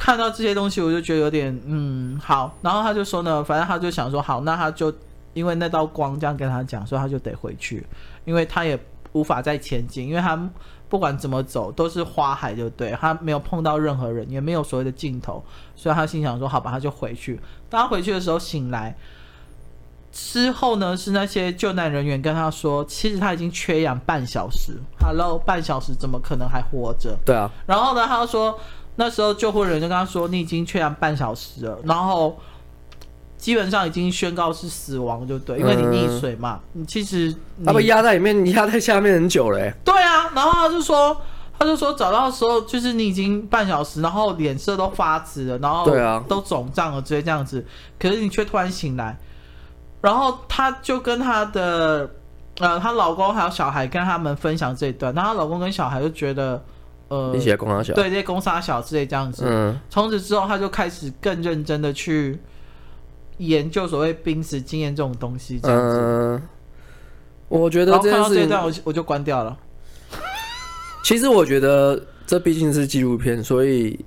[0.00, 4.94] 看到这些东西，我就觉得有点嗯好，然后他就说呢，反正他就想说好，那他就
[5.34, 7.86] 因为那道光这样跟他讲，所以他就得回去，
[8.24, 8.78] 因为他也
[9.12, 10.38] 无法再前进，因为他
[10.88, 15.42] 不管怎么走都是花海，就对，他没有碰到任何人，也没有所谓的尽头，
[15.74, 17.40] 所以他心想说好吧，他就回去。
[17.68, 18.96] 当他回去的时候醒来
[20.12, 27.16] 之后呢，是那些救难人员跟他说，其实他已经缺氧半小时，Hello，半小时怎么可能还活着？
[27.24, 28.58] 对啊，然后呢，他就说。
[29.00, 32.36] 那时候救护人就跟他说：“你已经缺氧半小时了，然后
[33.38, 36.60] 基本上已经宣告是死亡，就对，因为你溺水嘛。
[36.74, 37.34] 嗯、你其实
[37.64, 41.16] 他被压在里面，你压在下面很久了。”对啊，然后他就说
[41.58, 47.64] ：“他就说找到的时候，就是你已经半小时，然后脸色都发紫了，然后对啊，都肿胀了，直接这样子。
[47.98, 49.16] 可是你却突然醒来，
[50.00, 52.10] 然后他就跟他的
[52.58, 56.62] 呃，她老公还有小孩跟他们分享这一段，然后她老公跟小孩就觉得。”
[57.10, 59.42] 呃，一些公杀小，对，这些攻杀小之类这样子。
[59.46, 62.38] 嗯，从此之后，他就开始更认真的去
[63.38, 65.58] 研究所谓濒死经验这种东西。
[65.58, 66.42] 这样子，嗯，
[67.48, 69.56] 我觉得这看到这一段，我我就关掉了。
[71.02, 74.04] 其实我觉得这毕竟是纪录片，所以。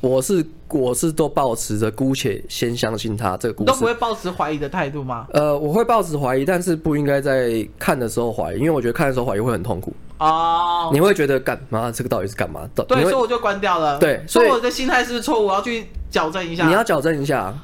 [0.00, 5.26] 我是我是都保持着姑且先相信他这个故事，都不会抱持怀疑的态度吗？
[5.32, 10.90] 呃，我会抱持怀疑，但是不应该在看的时候怀疑，因为我觉得看的时候怀疑会很痛苦哦。
[10.92, 11.90] 你会觉得干嘛？
[11.90, 12.84] 这个到底是干嘛的？
[12.84, 13.98] 对，所以我就关掉了。
[13.98, 15.46] 对，所以我的心态是不是错误？
[15.46, 16.66] 我要去矫正一下。
[16.66, 17.58] 你要矫正一下，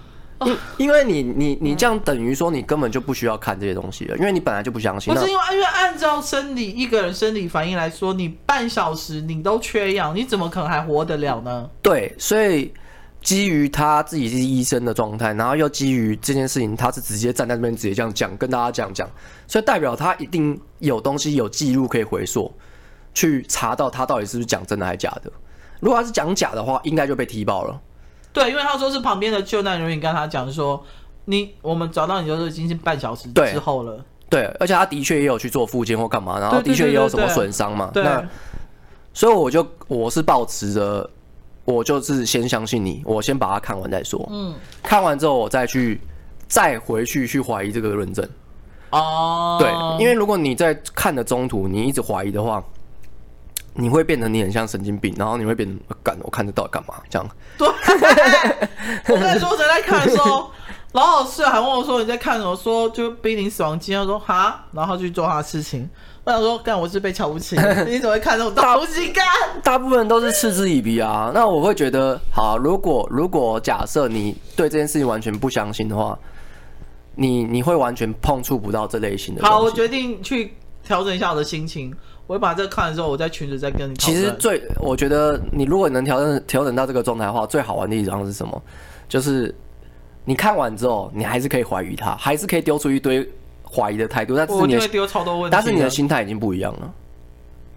[0.47, 5.13] 因因为你你你这样等于说你根本就不需要看这些东西了，因为你本来就不相信。
[5.13, 11.69] 不是因为因为按照生理一个人生理反应来说，你半小时你都缺氧，你怎么可能还活得了呢？
[11.83, 12.73] 对，所以
[13.21, 19.09] 基于他自己是医生的状态，然后又基于这件事情，他是直接站在那边直接这样讲，跟大家这样讲，
[19.47, 22.51] 所以代表他一定有东西有记录可以回溯，
[23.13, 25.31] 去查到他到底是不是讲真的还是假的。
[25.81, 27.79] 如果他是讲假的话，应该就被踢爆了。
[28.33, 30.83] 对，因为他说是旁边的救难人员跟他讲说，
[31.25, 34.05] 你我们找到你就是已经是半小时之后了。
[34.29, 37.91] 对，而且他的确也有去做复健或干嘛，然后的确也有什么损伤嘛。
[37.93, 38.05] 对，
[39.13, 41.11] 所以我就我是保持着，
[41.65, 44.25] 我就是先相信你，我先把它看完再说。
[44.31, 46.01] 嗯，看完之后我再去
[46.47, 48.25] 再回去去怀疑这个论证。
[48.91, 49.71] 哦，对，
[50.01, 52.63] 因为如果你在看的中途你一直怀疑的话。
[53.75, 56.95] 你会变成你很像神经病，然后你会变得干，我看这到底干嘛？
[57.09, 57.29] 这样。
[57.57, 57.69] 对，
[59.09, 60.51] 我跟你说，谁在看的时候，
[60.93, 62.55] 老老师还问我说你在看什么？
[62.57, 65.89] 说就濒临死亡期，他说哈，然后他去做他的事情。
[66.23, 67.57] 我想说，干我是被瞧不起，
[67.89, 69.11] 你怎么会看这种东西？
[69.11, 69.25] 干，
[69.63, 71.31] 大部分人都是嗤之以鼻啊。
[71.33, 76.19] 那我会觉得，好，如果如果假设你对这件事情完全不相信的话，
[77.15, 79.43] 你你会完全碰触不到这类型的。
[79.43, 81.95] 好，我决定去调整一下我的心情。
[82.31, 83.97] 我会把这个看完之后，我在群里再跟你。
[83.97, 88.63] 其实最，我觉得你如果能调整调整到这个状态的话，最好玩的一张是什么？
[89.09, 89.53] 就是
[90.25, 93.29] 你看完之后，你还是可以怀疑他，还是可以丢出一堆
[93.69, 94.37] 怀疑的态度。
[94.37, 96.95] 但是你会丢超多问题，但是你的心态已经不一样了。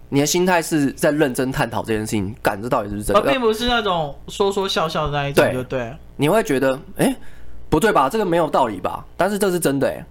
[0.08, 5.44] 你的心态是在认真探讨这件事情，感知到底是不是真的，而并不是那种说说笑笑的那一种。
[5.52, 7.16] 对对，你会觉得，哎、欸，
[7.68, 8.08] 不对吧？
[8.08, 9.04] 这个没有道理吧？
[9.16, 10.06] 但是这是真的、欸，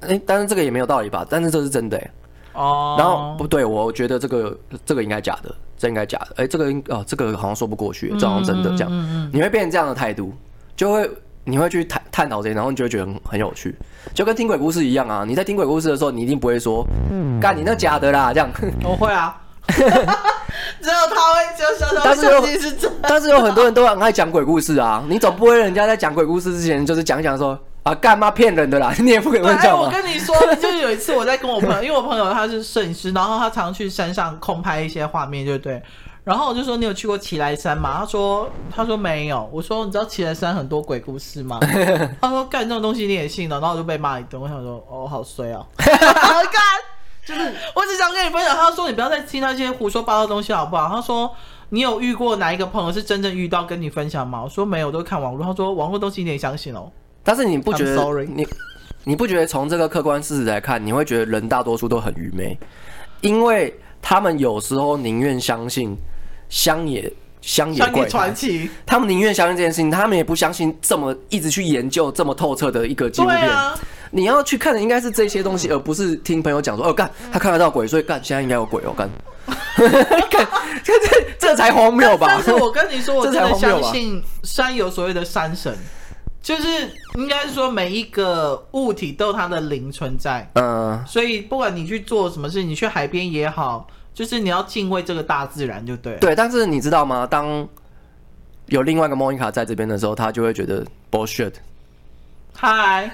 [0.00, 1.26] 哎，哎，但是这个也没有道理吧？
[1.28, 2.10] 但是这是真的、欸，哎。
[2.56, 10.32] 哦，然后不对，我觉得这个这个应该假的，这应该假的，哎，这个应哦，这个好像说不过去，这好像真的这样，你会变成这样的态度，
[10.74, 11.08] 就会
[11.44, 13.76] 你会去探探讨这些，然后你就会觉得很很有趣，
[14.14, 15.24] 就跟听鬼故事一样啊。
[15.26, 18.50] 你在听鬼故事的时候，你一定不会说，嗯干你那假的啦，这样。
[18.82, 19.38] 我会啊，
[19.68, 19.86] 只有
[21.10, 22.42] 他会，只有小小但是有，
[23.02, 27.58] 但是有很多人都很爱讲鬼故事啊，你总不会人家在讲鬼故事之前就是讲讲说。
[27.86, 28.92] 啊，干嘛骗人的啦？
[28.98, 29.78] 你也不可能这样。
[29.78, 35.80] 我跟你说， 就是有一次我在跟我朋友，因为我朋友他是摄影师，然后他常去山上空拍一些画面，对不对？
[36.24, 37.98] 然后我就说，你有去过奇莱山吗？
[38.00, 39.48] 他说他说没有。
[39.52, 41.60] 我说你知道奇莱山很多鬼故事吗？
[42.20, 44.42] 他说干这种东西你也信了，然后我就被骂一顿。
[44.42, 45.64] 我想说哦，好衰啊！
[45.76, 46.60] 干，
[47.24, 48.56] 就是我只想跟你分享。
[48.56, 50.88] 他说你不要再听那些胡说八道的东西好不好？
[50.88, 51.32] 他说
[51.68, 54.42] 你有遇过哪一个朋友是真正遇到跟你分享吗？
[54.42, 55.46] 我说没有，都看网络。
[55.46, 56.90] 他说网络东西你也相信哦。
[57.26, 58.46] 但是你不觉得你
[59.02, 62.56] 你不觉得从这个客观事实来看，你会觉得人大多数都很愚昧，
[63.20, 65.96] 因为他们有时候宁愿相信
[66.48, 73.50] 乡野乡野怪传奇，他们宁愿相信这件事情，他们也不相信这么一直去研究这么透彻的一个纪录片。
[74.12, 79.10] 你要去看的应该是这些东西，而不是听朋友讲说哦干他看得到鬼，所以干现在应该有鬼哦干，
[80.30, 80.46] 干
[80.84, 80.92] 这
[81.38, 82.28] 这才荒谬吧？
[82.30, 85.76] 但是我跟你说，我真的相信山有所谓的山神。
[86.46, 93.84] 就是应该是说，每一个物体都有它的灵存在，嗯，所以不管你去做什么事，你去海边也好，
[94.14, 96.16] 就是你要敬畏这个大自然，就对。
[96.18, 97.26] 对，但是你知道吗？
[97.28, 97.66] 当
[98.66, 101.52] 有另外一个莫妮卡在这边的时候，他就会觉得 bullshit。
[102.54, 103.10] 嗨，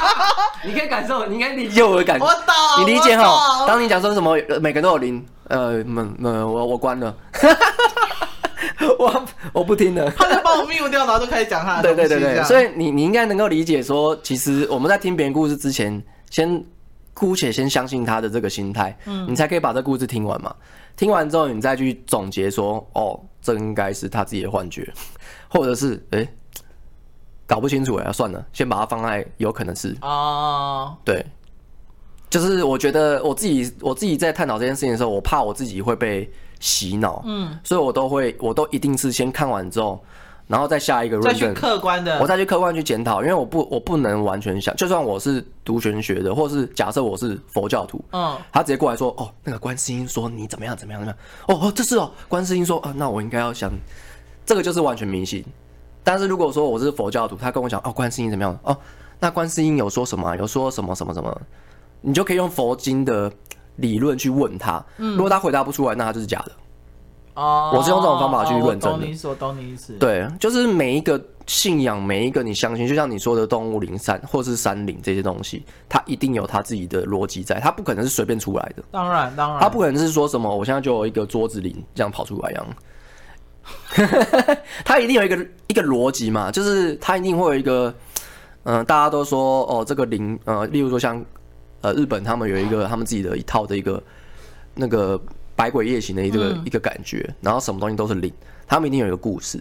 [0.62, 2.26] 你可以感受，你应该理解我的感觉。
[2.26, 3.64] 我懂，你理解哈？
[3.66, 7.16] 当你讲说什么，每个人都有灵，呃，嗯嗯，我我关了。
[8.98, 11.94] 我我不听了，他就把我 mute 掉，然后就开始讲他的。
[11.94, 16.62] 对对对对，所以你你应该能够理解说，其实我们在听别人故事之前，先
[17.14, 20.54] 姑且先相信他的这个心态，嗯，你才可以把这故事听完嘛。
[20.94, 24.92] 听完之后，你再去总结说，哦，这应该是他自己的幻觉，
[25.48, 26.28] 或者是哎、欸，
[27.46, 31.24] 搞不清楚哎，算了，先把它放在有可能是哦，对，
[32.28, 36.30] 就是我觉得我自己我自己在探讨这件事情的时候，我怕我自己会被。
[36.60, 40.02] 洗脑，嗯，所以我都会，我都一定是先看完之后，
[40.46, 53.72] 然后再下一个再去客观的，我再去客观去检讨，因为我不，我不能完全想，就算我是读玄学的，或是假设我是佛教徒，嗯，他直接过来说，哦，那个观世音说你怎么样怎么样怎么样，哦哦，这是哦，观世音说啊，那我应该要想，
[54.44, 55.44] 这个就是完全迷信。
[56.02, 58.76] 但是如果说我是佛教徒，他跟我讲，哦，观世音怎么样，哦，
[59.18, 61.40] 那观世音有说什么，有说什么什么什么，
[62.00, 63.30] 你就可以用佛经的。
[63.76, 66.52] 理论去问他，如果他回答不出来，那他就是假的。
[67.34, 68.96] 哦，我是用这种方法去论证的。
[68.96, 69.92] 我懂你意思，我懂你意思。
[69.98, 78.82] 对，就是每一个信仰，每一个你相信，就像你说的动物灵山或是山灵这些东西，它一定有它自己的逻辑在，它不可能是随便出来的。
[78.90, 82.66] 当然，当然，它不可能是说什么，我现在就有一个桌子灵这样跑出来一样。
[84.82, 87.92] 它一定有一个一个逻辑嘛，就是它一定会有一个
[88.62, 91.22] 嗯、呃，大家都说哦，这个灵，呃，例如说像
[91.80, 94.02] 呃日本，他们有一个他们自己的一套的一个
[94.74, 95.20] 那个
[95.54, 98.32] 百鬼夜行的一个、嗯、一个感觉，然后什么东西都是灵，
[98.66, 99.60] 他们一定有一个故事。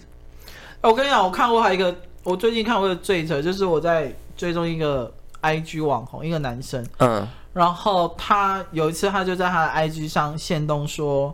[0.82, 5.12] 我跟你讲，我看过还有一个，我最近看过的追车，就是我在追踪一个
[5.42, 11.34] IG 网红，一个男生，嗯，然后他有一次他就在他的 IG 上现动说，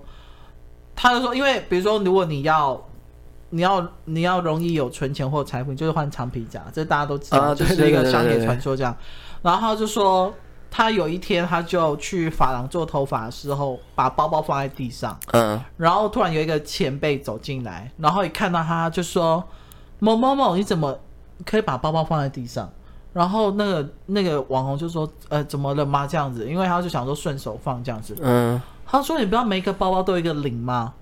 [0.95, 2.81] 他就说，因为比如说如果你要。
[3.53, 8.95] 你要你要容易有存钱或财富，你就是换长皮夹，这大家都知道，啊、就是一个商业传说这样。
[9.41, 10.33] 然后他就说，
[10.71, 19.43] 他有一天他就去发廊做头发的时候，把包包放在地上，嗯，然后突然有一个前辈走进来，然后一看到他就说
[19.99, 20.97] ：“某某某，你怎么
[21.45, 22.67] 可以把包包放在地上？”
[23.11, 26.07] 然后那个那个网红就说：“呃，怎么了吗？
[26.07, 30.93] 这样子？”因为他就想说顺手放这样子，嗯，他说：“你不要每一个包包都有一个零吗？”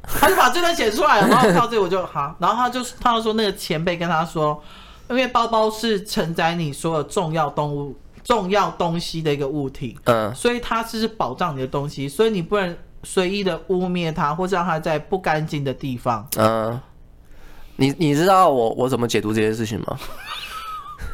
[0.08, 4.58] 他就把这段写出来了，然后到这里我就好，然后他就他就说那个前辈跟他说，
[5.10, 7.94] 因为包包是承载你所有重要动物、
[8.28, 16.28] 重要东西的一个物体，嗯，所以它是保障你的东西，所以你不能随意的污蔑它，或者让它在不干净的地方。
[16.36, 16.78] 嗯，
[17.76, 19.98] 你你知道我我怎么解读这件事情吗？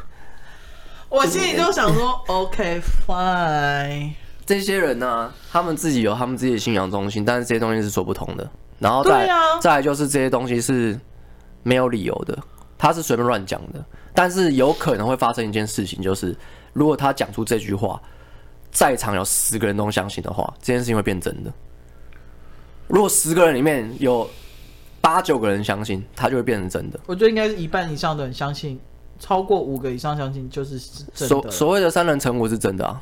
[1.08, 4.10] 我心里就想说，OK fine，
[4.44, 8.50] 这些人呢、啊，他们自己有他们自己的信仰中心，但是这些东西是说不通的。
[8.80, 10.98] 然后再、啊、再来就是这些东西是
[11.62, 12.36] 没有理由的，
[12.76, 13.84] 他是随便乱讲的。
[14.12, 16.36] 但是有可能会发生一件事情，就是
[16.74, 17.98] 如果他讲出这句话，
[18.70, 21.50] 在场有十个人都相信的话，这件事情会变真的。
[22.86, 24.28] 如果十个人里面有
[25.00, 27.00] 八九个人相信，他就会变成真的。
[27.06, 28.78] 我觉得应该是一半以上的人相信，
[29.18, 30.78] 超过五个以上相信就是
[31.14, 31.28] 真的。
[31.28, 33.00] 所所谓的三人成虎是真的啊。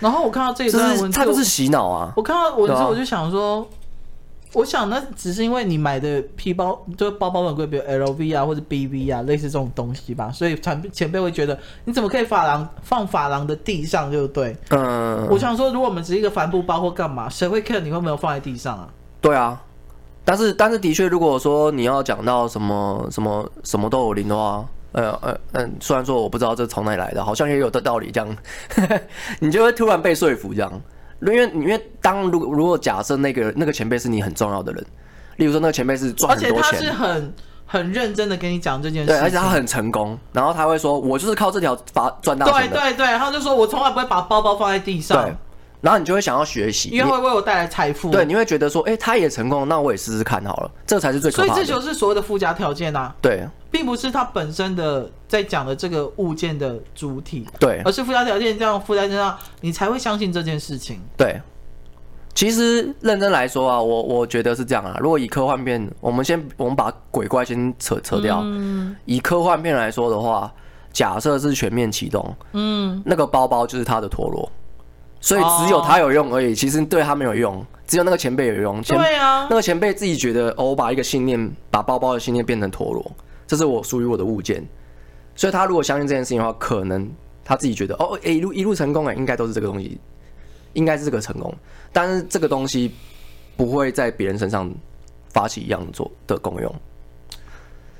[0.00, 2.12] 然后我看到这一段文字，他就是洗脑啊。
[2.16, 3.68] 我看到文字，我就想说。
[4.54, 14.56] 我想，那只是因为你买的皮包，就是包包很贵，比如 LV 啊或者 BV 啊，类似这种东西吧，所以前前辈会觉得，你怎么可以发廊放发廊的地上，对不对？
[14.70, 15.26] 嗯。
[15.28, 18.88] 我想说，如果我们只是一个帆布包或干嘛，谁会 care 你会没有放在地上啊？
[19.20, 19.60] 对啊。
[20.24, 28.36] 但是，但是的确，如果说你要讲到什么什么什么都有零的话，呃呃嗯，虽然说我不知道这从哪里来的，好像也有的道理这样，
[29.40, 30.80] 你就会突然被说服这样。
[31.20, 34.86] 因为因为当如果如果假设那个那个前辈是你很重要的人，
[35.36, 37.34] 例如说那个前辈是赚很多钱，而且他是很
[37.66, 45.34] 很认真的跟你讲这件事，对，而且他很成功，然后他会说，我就是靠这条法赚大钱，对对对，他就说我从来不会把包包放在地上，对，
[45.80, 53.48] 然后你就会想要学习，因为会为我带来财富，对，你会觉得说，哎，他也成功，那我也试试看好了，这才是最可怕的，所以这就是所谓的附加条件啊，对。
[53.74, 61.00] 并不是它本身的在讲的这个物件的主体，对，而是附加条件这样附在身上，你才会相信这件事情。
[61.16, 61.42] 对，
[62.36, 64.96] 其实认真来说啊，我我觉得是这样啊。
[65.00, 68.42] 如果以科幻片，我们先我们把鬼怪先扯扯掉。
[68.44, 68.94] 嗯。
[69.06, 70.54] 以科幻片来说的话，
[70.92, 74.48] 假设是全面启动，嗯，那个包包就是他的陀螺，
[75.20, 76.54] 所以只有他有用而已。
[76.54, 78.80] 其实对他没有用，只有那个前辈有用。
[78.82, 79.48] 对啊。
[79.50, 83.10] 那个前辈自己觉得，哦，我把一个信念，把包包的信念变成陀螺。
[83.46, 84.66] 这是我属于我的物件，
[85.36, 87.10] 所以他如果相信这件事情的话，可能
[87.44, 89.98] 他自己觉得哦，诶，一路一路成功哎，应该都是这个东西，
[90.72, 91.54] 应该是这个成功，
[91.92, 92.90] 但是这个东西
[93.56, 94.72] 不会在别人身上
[95.28, 96.74] 发起一样做的功用。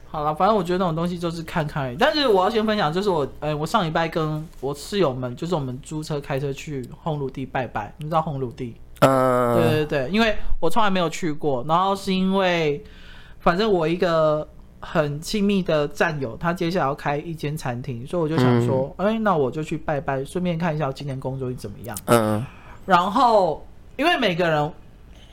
[0.07, 1.97] 好了，反正我觉得那种东西就是看看而已。
[1.99, 8.75] 但是我要先分享，就是我，呃，我上礼拜跟我室友们，就是我们租车开车去红炉地拜拜，你知道红炉地？
[9.01, 12.83] 嗯，对对对，因为我从来没有去过，然后是因为
[13.41, 14.49] 反正我一个。
[14.85, 21.97] 很亲密的战友，他接下来要开一间餐厅，所以我就想说，哎、嗯欸，那我就去拜拜，顺便看一下我今年工作运怎么样。
[22.05, 22.45] 嗯，
[22.85, 23.67] 然后
[23.97, 24.73] 因为每个人，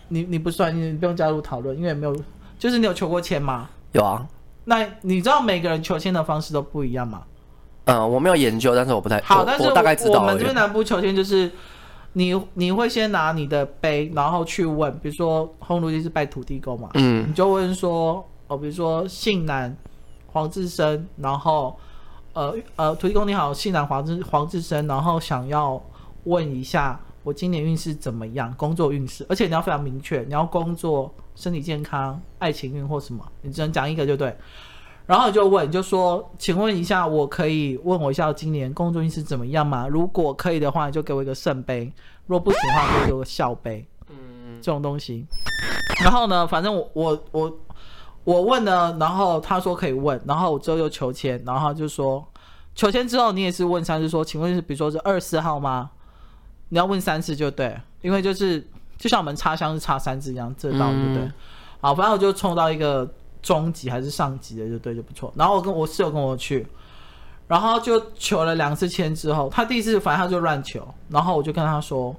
[0.08, 2.16] 你你不算，你不用加入讨论，因为没有，
[2.58, 3.70] 就是你有求过签吗？
[3.92, 4.26] 有啊。
[4.64, 7.24] 那你知道每个人求签的方式都不一样吗？
[7.86, 10.22] 嗯，我没有研究，但是我不太好，但是我，我大概知道。
[10.22, 11.52] 我们这边南部求签就是，
[12.14, 18.26] 你你会先拿你的杯，然后去问，比如说红炉地是拜土地公嘛，嗯，你就问说。
[18.52, 19.74] 哦，比如说姓男
[20.28, 21.74] 黄志生，然后
[22.34, 25.82] 呃呃土地公你好，姓男黄志黄志生，然后想要
[26.26, 34.36] 问一下我今年运势怎么样，工作运势，而且你要非常明确，你要工作、身体健康、爱情运或什么，你只能讲一个就对。
[35.06, 39.88] 然后你就问，就说，请问一下，我可以问我一下今年工作运势怎么样吗？
[39.88, 41.90] 如果可以的话，你就给我一个圣杯；
[42.28, 43.88] 如果不行的话，就给我个笑杯。
[44.10, 45.26] 嗯，这种东西。
[46.04, 47.58] 然后呢，反正我我我。
[48.24, 52.24] 我问了，然后他说可以问，然后我之后又求签，然后他就说
[52.76, 55.90] 求签之后你也是问三次，说请问是比如说是二十四号吗？
[56.70, 58.66] 你要问三次就对，因为就是
[58.98, 61.24] 就像我们插香是插三次一样，这道对不对？
[61.24, 61.34] 嗯、
[61.82, 63.10] 好，反正我就冲到一个
[63.42, 65.34] 中级还是上级的就对就不错。
[65.36, 66.66] 然后我跟我室友跟我去，
[67.48, 72.16] 然后就求了两次签之后，他第一次反正他就乱求，然后我就跟他说，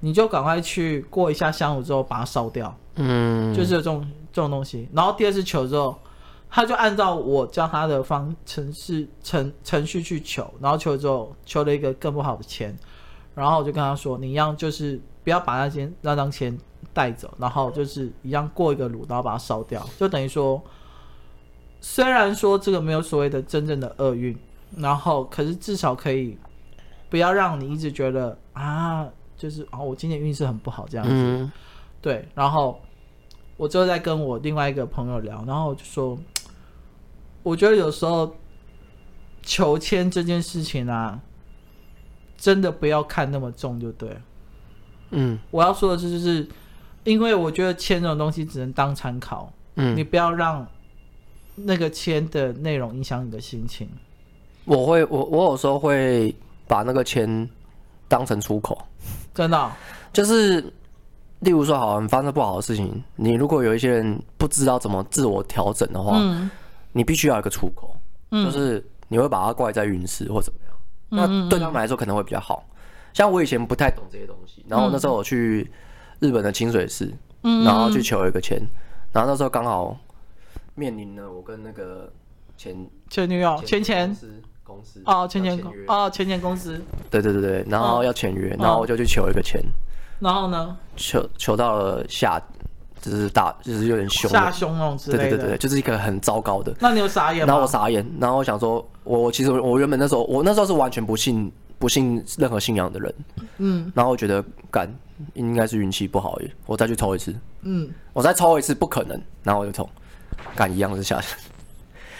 [0.00, 4.88] 你就赶快去过一下香炉之后把它烧掉，嗯，就是这种这种东西。
[4.92, 5.98] 然后第二次求之后，
[6.50, 12.76] 他就按照我教他的方程式程程序去求，然后求了之后求了一个更不好的签，
[13.34, 16.56] 然后我就跟他说，你一样就是不要把那间那张签
[16.92, 20.62] 带走，然后就是一样过一个炉，然后把它烧掉，就等于说，
[21.80, 24.36] 虽然说这个没有所谓的真正的厄运。
[24.76, 26.36] 然后，可是至少可以
[27.08, 31.50] 不要让你一直觉得啊，就是啊，我今年运势很不好这样子。
[32.02, 32.78] 对，然后
[33.58, 36.16] 我之后再跟我另外一个朋友聊，然后我就说，
[37.42, 38.34] 我觉得有时候
[39.42, 41.20] 求签这件事情啊，
[42.38, 44.16] 真的不要看那么重就对。
[45.10, 46.48] 嗯，我要说的是，就是
[47.02, 50.66] 因为我觉得签这种东西只能当参考，嗯，你不要让
[51.56, 53.88] 那个签的内容影响你的心情。
[54.64, 56.32] 我会，我我有时候会
[56.68, 57.48] 把那个签
[58.06, 58.80] 当成出口，
[59.34, 59.72] 真的、哦，
[60.12, 60.72] 就是
[61.40, 66.50] 例如说，好，你发生不好的事情，你如果有一些人不知道怎么自我调整的话，嗯、
[66.92, 67.96] 你必须要有一个出口，
[68.30, 72.64] 嗯、就是你会把它怪在运势或怎么样，嗯、那对他们来说可能会比较好。
[73.12, 75.70] 像我以前不太懂这些东西，然后那时候我去
[76.20, 77.12] 日本的清水寺，
[77.42, 78.60] 嗯、然后去求一个签，
[79.12, 79.96] 然后那时候刚好
[80.74, 82.12] 面临了我跟那个
[82.56, 84.16] 前前女友前前。
[84.68, 86.78] 公司哦，前前公哦，前前公司，
[87.08, 89.58] 对对对对，然后要签约，然后我就去求一个签，
[90.18, 92.40] 然后呢，求求到了下，
[93.00, 96.74] 就是大，就是有点凶，下凶那种之类的，对对对对，就是一个很糟糕的。
[96.80, 97.46] 那你有傻眼吗？
[97.46, 103.14] 然后我傻眼，然后我想说，我其实我原本那时候，我那时候是完全不信不信任何信仰的人，
[103.58, 104.92] 嗯，然后我觉得干
[105.34, 109.88] 应该是运气不好耶，我再去抽一次，嗯，我再抽一次不可能，然后我就抽，
[110.56, 111.20] 干一样是下。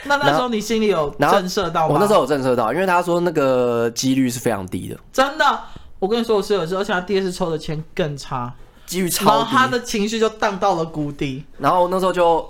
[0.05, 1.94] 那那时候你心里有震慑到吗？
[1.94, 4.96] 我那时候有震慑到，因为他说那个几率是非常低的。
[5.12, 5.61] 真的，
[5.99, 8.55] 我跟你说，我室友是，而且他第二次抽的签更差，
[8.86, 9.26] 几率超低。
[9.26, 11.44] 然后他的情绪就荡到了谷底。
[11.59, 12.49] 然后那时候就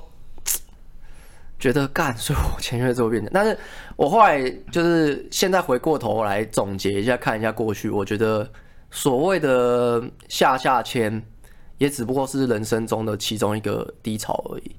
[1.58, 3.30] 觉得干，所以我签约之后变成。
[3.32, 3.56] 但是
[3.96, 8.48] 我后来就是现在回过头来总结一下，看一下过去，我觉得
[8.90, 11.22] 所谓的下下签，
[11.78, 14.76] 也只不过是人生中的其中一个低潮而已。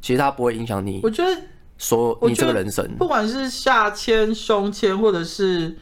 [0.00, 1.00] 其实它不会影响你。
[1.02, 1.40] 我觉得。
[1.78, 5.76] 所你这个人生，不管是下签、胸签，或者是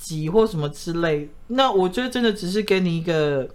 [0.00, 3.46] 吉或什么之类，那我觉得真的只是给你一个，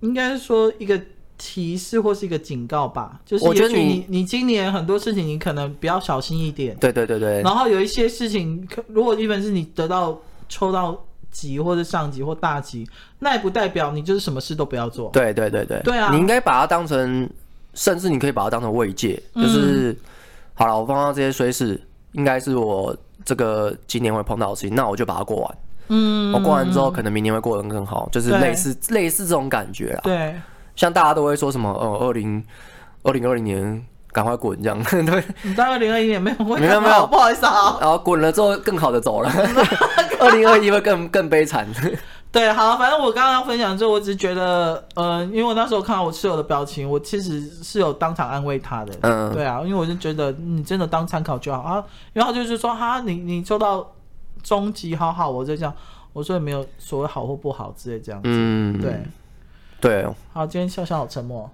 [0.00, 1.00] 应该是说一个
[1.38, 3.20] 提示或是一个警告吧。
[3.24, 6.76] 就是我觉得你你今年很多事情你可能比较小心一点。
[6.78, 7.40] 对对对对。
[7.42, 12.84] 然后有一些事情，如果一本是你得到抽到级或者上级或大级，
[13.20, 15.08] 那也不代表你就是什么事都不要做。
[15.12, 15.80] 对对对对。
[15.84, 17.30] 对啊，你应该把它当成。
[17.72, 19.96] 甚至你可以把它当成慰藉，就是、嗯、
[20.54, 21.80] 好了，我碰到这些衰事，
[22.14, 22.94] 应该是我
[23.24, 25.58] 这个今年会碰到的事情，那我就把它过完。
[25.88, 30.00] 嗯，我过完之后，可能明年会过得更好，就是类似对类似这种感觉啦。
[30.04, 30.34] 对，
[30.76, 32.44] 像大家都会说什么，呃，二零
[33.02, 34.80] 二零二零年赶快滚这样。
[34.84, 36.44] 对， 你到二零二一年没有？
[36.44, 37.76] 没有没有，不好意思啊。
[37.80, 39.30] 然后滚了之后，更好的走了。
[40.20, 41.66] 二零二一会更更悲惨。
[42.32, 48.94] 对，好，反正我刚刚分享之后，我只是觉得，呃，因为我那时候看到我室友的表情，我其实是有当场安慰他的。
[49.00, 51.84] 嗯，对啊，因为我就觉得你真的当参考就好啊。
[52.12, 53.84] 然后就是说，哈，你你做到
[54.44, 55.74] 终极，好好，我就这样，
[56.12, 58.28] 我说也没有所谓好或不好之类这样子。
[58.30, 59.02] 嗯，对，
[59.80, 60.06] 对。
[60.32, 61.50] 好，今天笑笑好沉默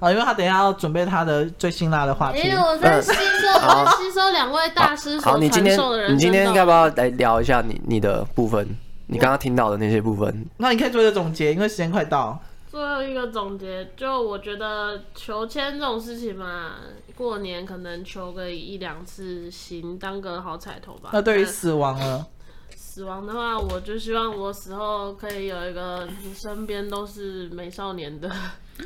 [0.00, 2.40] 啊，因为他等一下要准备他的最辛辣的话题。
[2.40, 6.12] 哎，我在吸收，我在吸收两位大师所传授的人。
[6.12, 8.66] 你今天要不要来聊一下你你的部分？
[9.06, 12.40] 你刚刚听到的那些部分，那你可以做一个总结，因为时间快到。
[12.70, 16.76] 最后一个总结，就我觉得求签这种事情嘛，
[17.14, 21.10] 过年可能求个一两次行，当个好彩头吧。
[21.12, 22.26] 那对于死亡呢？
[22.74, 28.30] 死亡的话，我就希望我死后可以有一个你身边都是美少年的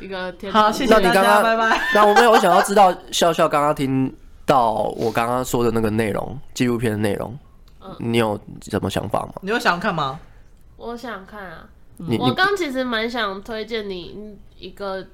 [0.01, 0.51] 一个天。
[0.51, 1.81] 好，谢谢大家，刚刚拜拜。
[1.95, 4.13] 那我没有，我想要知道笑笑刚刚听
[4.45, 7.37] 到我刚刚说的那个内容，纪录片的内容。
[7.99, 9.33] 你有什么想法吗？
[9.41, 10.19] 你有想看吗？
[10.77, 11.67] 我想看啊！
[11.97, 15.05] 你我刚其实蛮想推荐你一个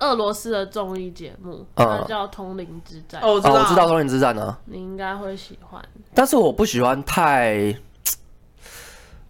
[0.00, 3.22] 俄罗斯的综艺节目，嗯、它叫《通灵之战》。
[3.24, 4.56] 哦，我知道，我知道《通灵之战》呢。
[4.64, 5.80] 你应该会喜欢，
[6.12, 7.74] 但是我不喜欢太，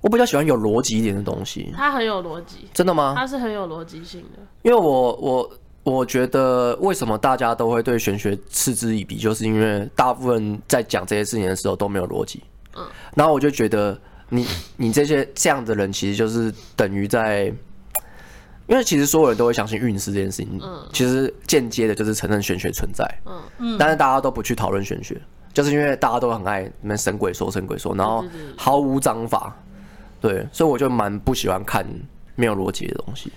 [0.00, 1.72] 我比较喜欢有逻辑一点的东西。
[1.76, 3.14] 它很有逻辑，真的吗？
[3.16, 5.50] 它是很有逻辑性的，因为我我。
[5.84, 12.42] 我觉得为什么大家都会对玄学嗤之以鼻，就是因为大部分在讲这些事情的时候都没有逻辑。
[12.74, 13.96] 嗯，然后我就觉得
[14.30, 17.52] 你你这些这样的人，其实就是等于在，
[18.66, 20.58] 因为其实所有人都会相信运势这件事情。
[20.62, 23.04] 嗯，其实间接的就是承认玄学存在。
[23.26, 25.20] 嗯嗯，但是大家都不去讨论玄学，
[25.52, 28.24] 就是因为大家都很爱那神鬼说神鬼说，然后
[28.56, 29.54] 毫无章法，
[30.18, 31.86] 对，所以我就蛮不喜欢看
[32.36, 33.30] 没有逻辑的东西。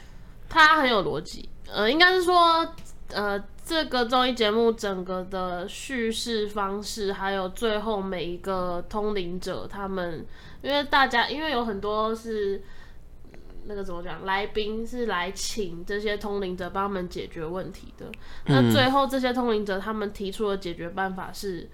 [0.49, 2.67] 他很有逻辑，呃，应该是说，
[3.09, 10.25] 呃，这个综艺节目整个的叙事方式，还有最后每一个通灵者他们，
[10.61, 12.63] 因为大家因为有很多是。
[13.69, 14.23] 那个怎么讲？
[14.23, 18.05] 来宾是来请这些通灵者帮他们解决问题的。
[18.45, 21.69] 那最后这些通灵者他们提出的解决办法是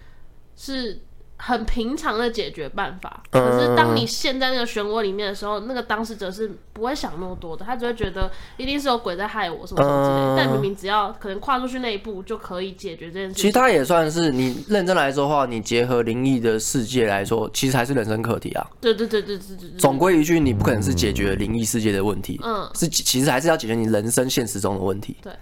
[0.55, 1.01] 是。
[1.45, 10.37] 很平常的解决办法，可是当你陷在那个漩涡里面的时候，那个当事者是不会想那么多的，他只会觉得一定是有鬼在害我什么什么之类的。
[10.37, 13.33] 但明明只要可能跨出去那一步就可以解决这件事。
[13.33, 18.65] 其实他也算是你认真来说的话，你结合灵异的世界来说，其实还是人生课题啊。
[18.79, 19.69] 对对对对对对。
[19.77, 25.17] 总归一句，你不可能是解决灵异世界的问题，嗯，是其实还是要解决你人生现实中的问题。
[25.21, 25.33] 对，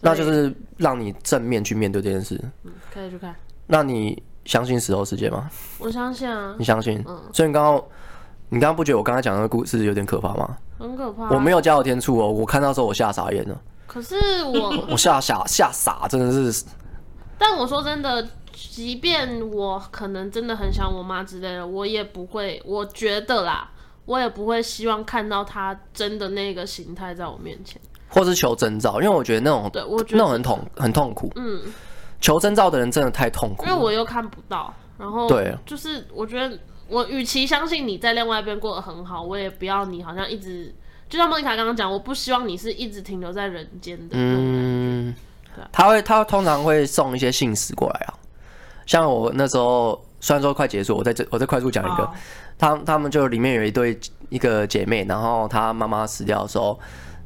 [0.00, 2.40] 那就是让你正面去面对这件事。
[2.64, 3.32] 嗯，可以去看。
[3.68, 4.20] 那你。
[4.44, 5.50] 相信石头世界吗？
[5.78, 6.54] 我相信啊。
[6.58, 7.02] 你相信？
[7.06, 7.20] 嗯。
[7.32, 7.84] 所以你刚刚，
[8.48, 10.56] 你刚刚不觉得我刚才讲的故事有点可怕吗？
[10.78, 11.28] 很可怕。
[11.30, 13.60] 我没有加有天助哦，我看到时候我吓傻眼了。
[13.86, 16.64] 可是我， 我吓吓吓傻，真的是。
[17.38, 23.70] 但我说真的，即便我可能真的很想我妈之类的，我也不会，我觉得啦，
[24.04, 31.30] 我也不会希望看到她真的那个形态在我面前，或是求征兆，因为我觉得那种，对我觉得那种很痛，很痛苦。
[31.36, 31.60] 嗯。
[32.24, 34.72] 求征兆的人真的太痛苦，因为我又看不到。
[34.96, 36.58] 然后对，就是我觉得
[36.88, 40.74] 我与其相信你在另外一边过得很好，我也不要你好像一直，
[41.06, 44.14] 就像莫妮卡刚刚讲，我不希望你是一直停留在人间的。
[44.16, 45.14] 嗯，
[45.70, 48.14] 他会他通常会送一些信使过来啊。
[48.86, 52.10] 像我那时候虽然说快结束，我在这我再快速讲一个，
[52.56, 54.00] 他他们就里面有一对
[54.30, 56.80] 一个姐妹，然后她妈妈死掉的时候。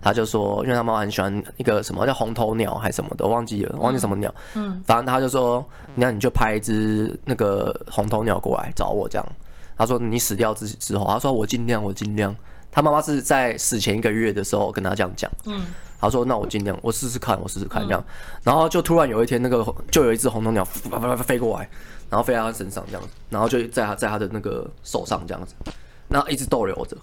[0.08, 4.34] 他就说，因为他妈妈很喜欢一个什么叫红头鸟还是什么的，我忘记了，忘记什么鸟。
[4.54, 5.62] 嗯，反正他就说，
[5.94, 9.26] 那你就拍一只那个红头鸟过来找我这样。
[9.76, 12.34] 他说你死掉之之后，他说我尽量，我尽量。
[12.70, 15.30] 他妈妈是在死前一个月的时候跟他这样讲。
[15.44, 15.66] 嗯，
[16.00, 18.02] 他说那我尽量，我试试看，我试试看这样。
[18.42, 21.68] 然后就突然有一天，那个就有一只红头鸟飞过来，
[22.08, 25.54] 然后飞到他身上这样子，然后就在他在他的那个手上这样子，
[26.08, 26.96] 那一直逗留着。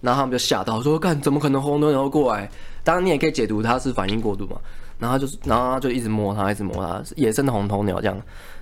[0.00, 2.50] 然后他们就吓到，说：“干，怎么可能红头鸟过来？”
[2.84, 4.56] 当然，你也可以解读它是反应过度嘛。
[4.98, 8.16] 然后就是，然后他就一直摸它，一直摸它，野生的红头鸟这样。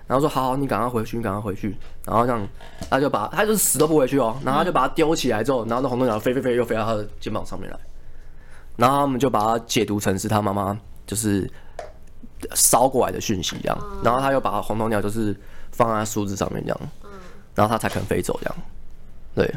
[0.07, 2.47] 然后说：“好好，你赶快回去，你赶快回去。”然后这样，
[2.91, 4.37] 他就把他就是死都不回去哦。
[4.45, 7.79] 然后他就把它丢起来之后，然后那红头鸟飞飞飞又飞到他的肩膀上面来。
[8.77, 10.77] 然后他们就把它解读成是他妈妈
[11.07, 11.49] 就是
[12.55, 13.79] 烧过来的讯息这样。
[14.03, 15.35] 然后他又把红头鸟就是
[15.71, 16.81] 放在树枝上面这样，
[17.55, 18.57] 然后他才肯飞走这样。
[19.35, 19.55] 对。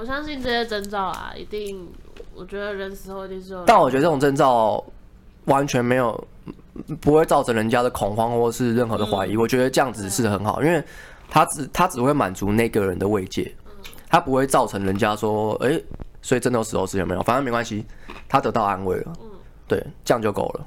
[0.00, 1.86] 我相信这些征兆啊，一定，
[2.34, 3.62] 我觉得人死后一定是有。
[3.66, 4.82] 但我觉得这种征兆
[5.44, 6.26] 完全没有，
[7.02, 9.34] 不会造成人家的恐慌或是任何的怀疑。
[9.34, 10.82] 嗯、我觉得这样子是很好，因为
[11.28, 13.54] 他只他只会满足那个人的慰藉，
[14.08, 15.84] 他不会造成人家说，哎、欸，
[16.22, 17.22] 所以真的有死后世界没有？
[17.22, 17.84] 反正没关系，
[18.26, 19.12] 他得到安慰了。
[19.20, 19.28] 嗯，
[19.68, 20.66] 对，这样就够了。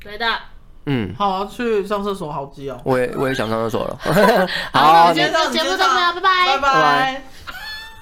[0.00, 0.26] 对的。
[0.84, 2.78] 嗯，好，去上厕所，好急哦。
[2.84, 3.98] 我也我也想上厕所了。
[4.72, 7.22] 好，今天节目就这样，拜拜，拜拜。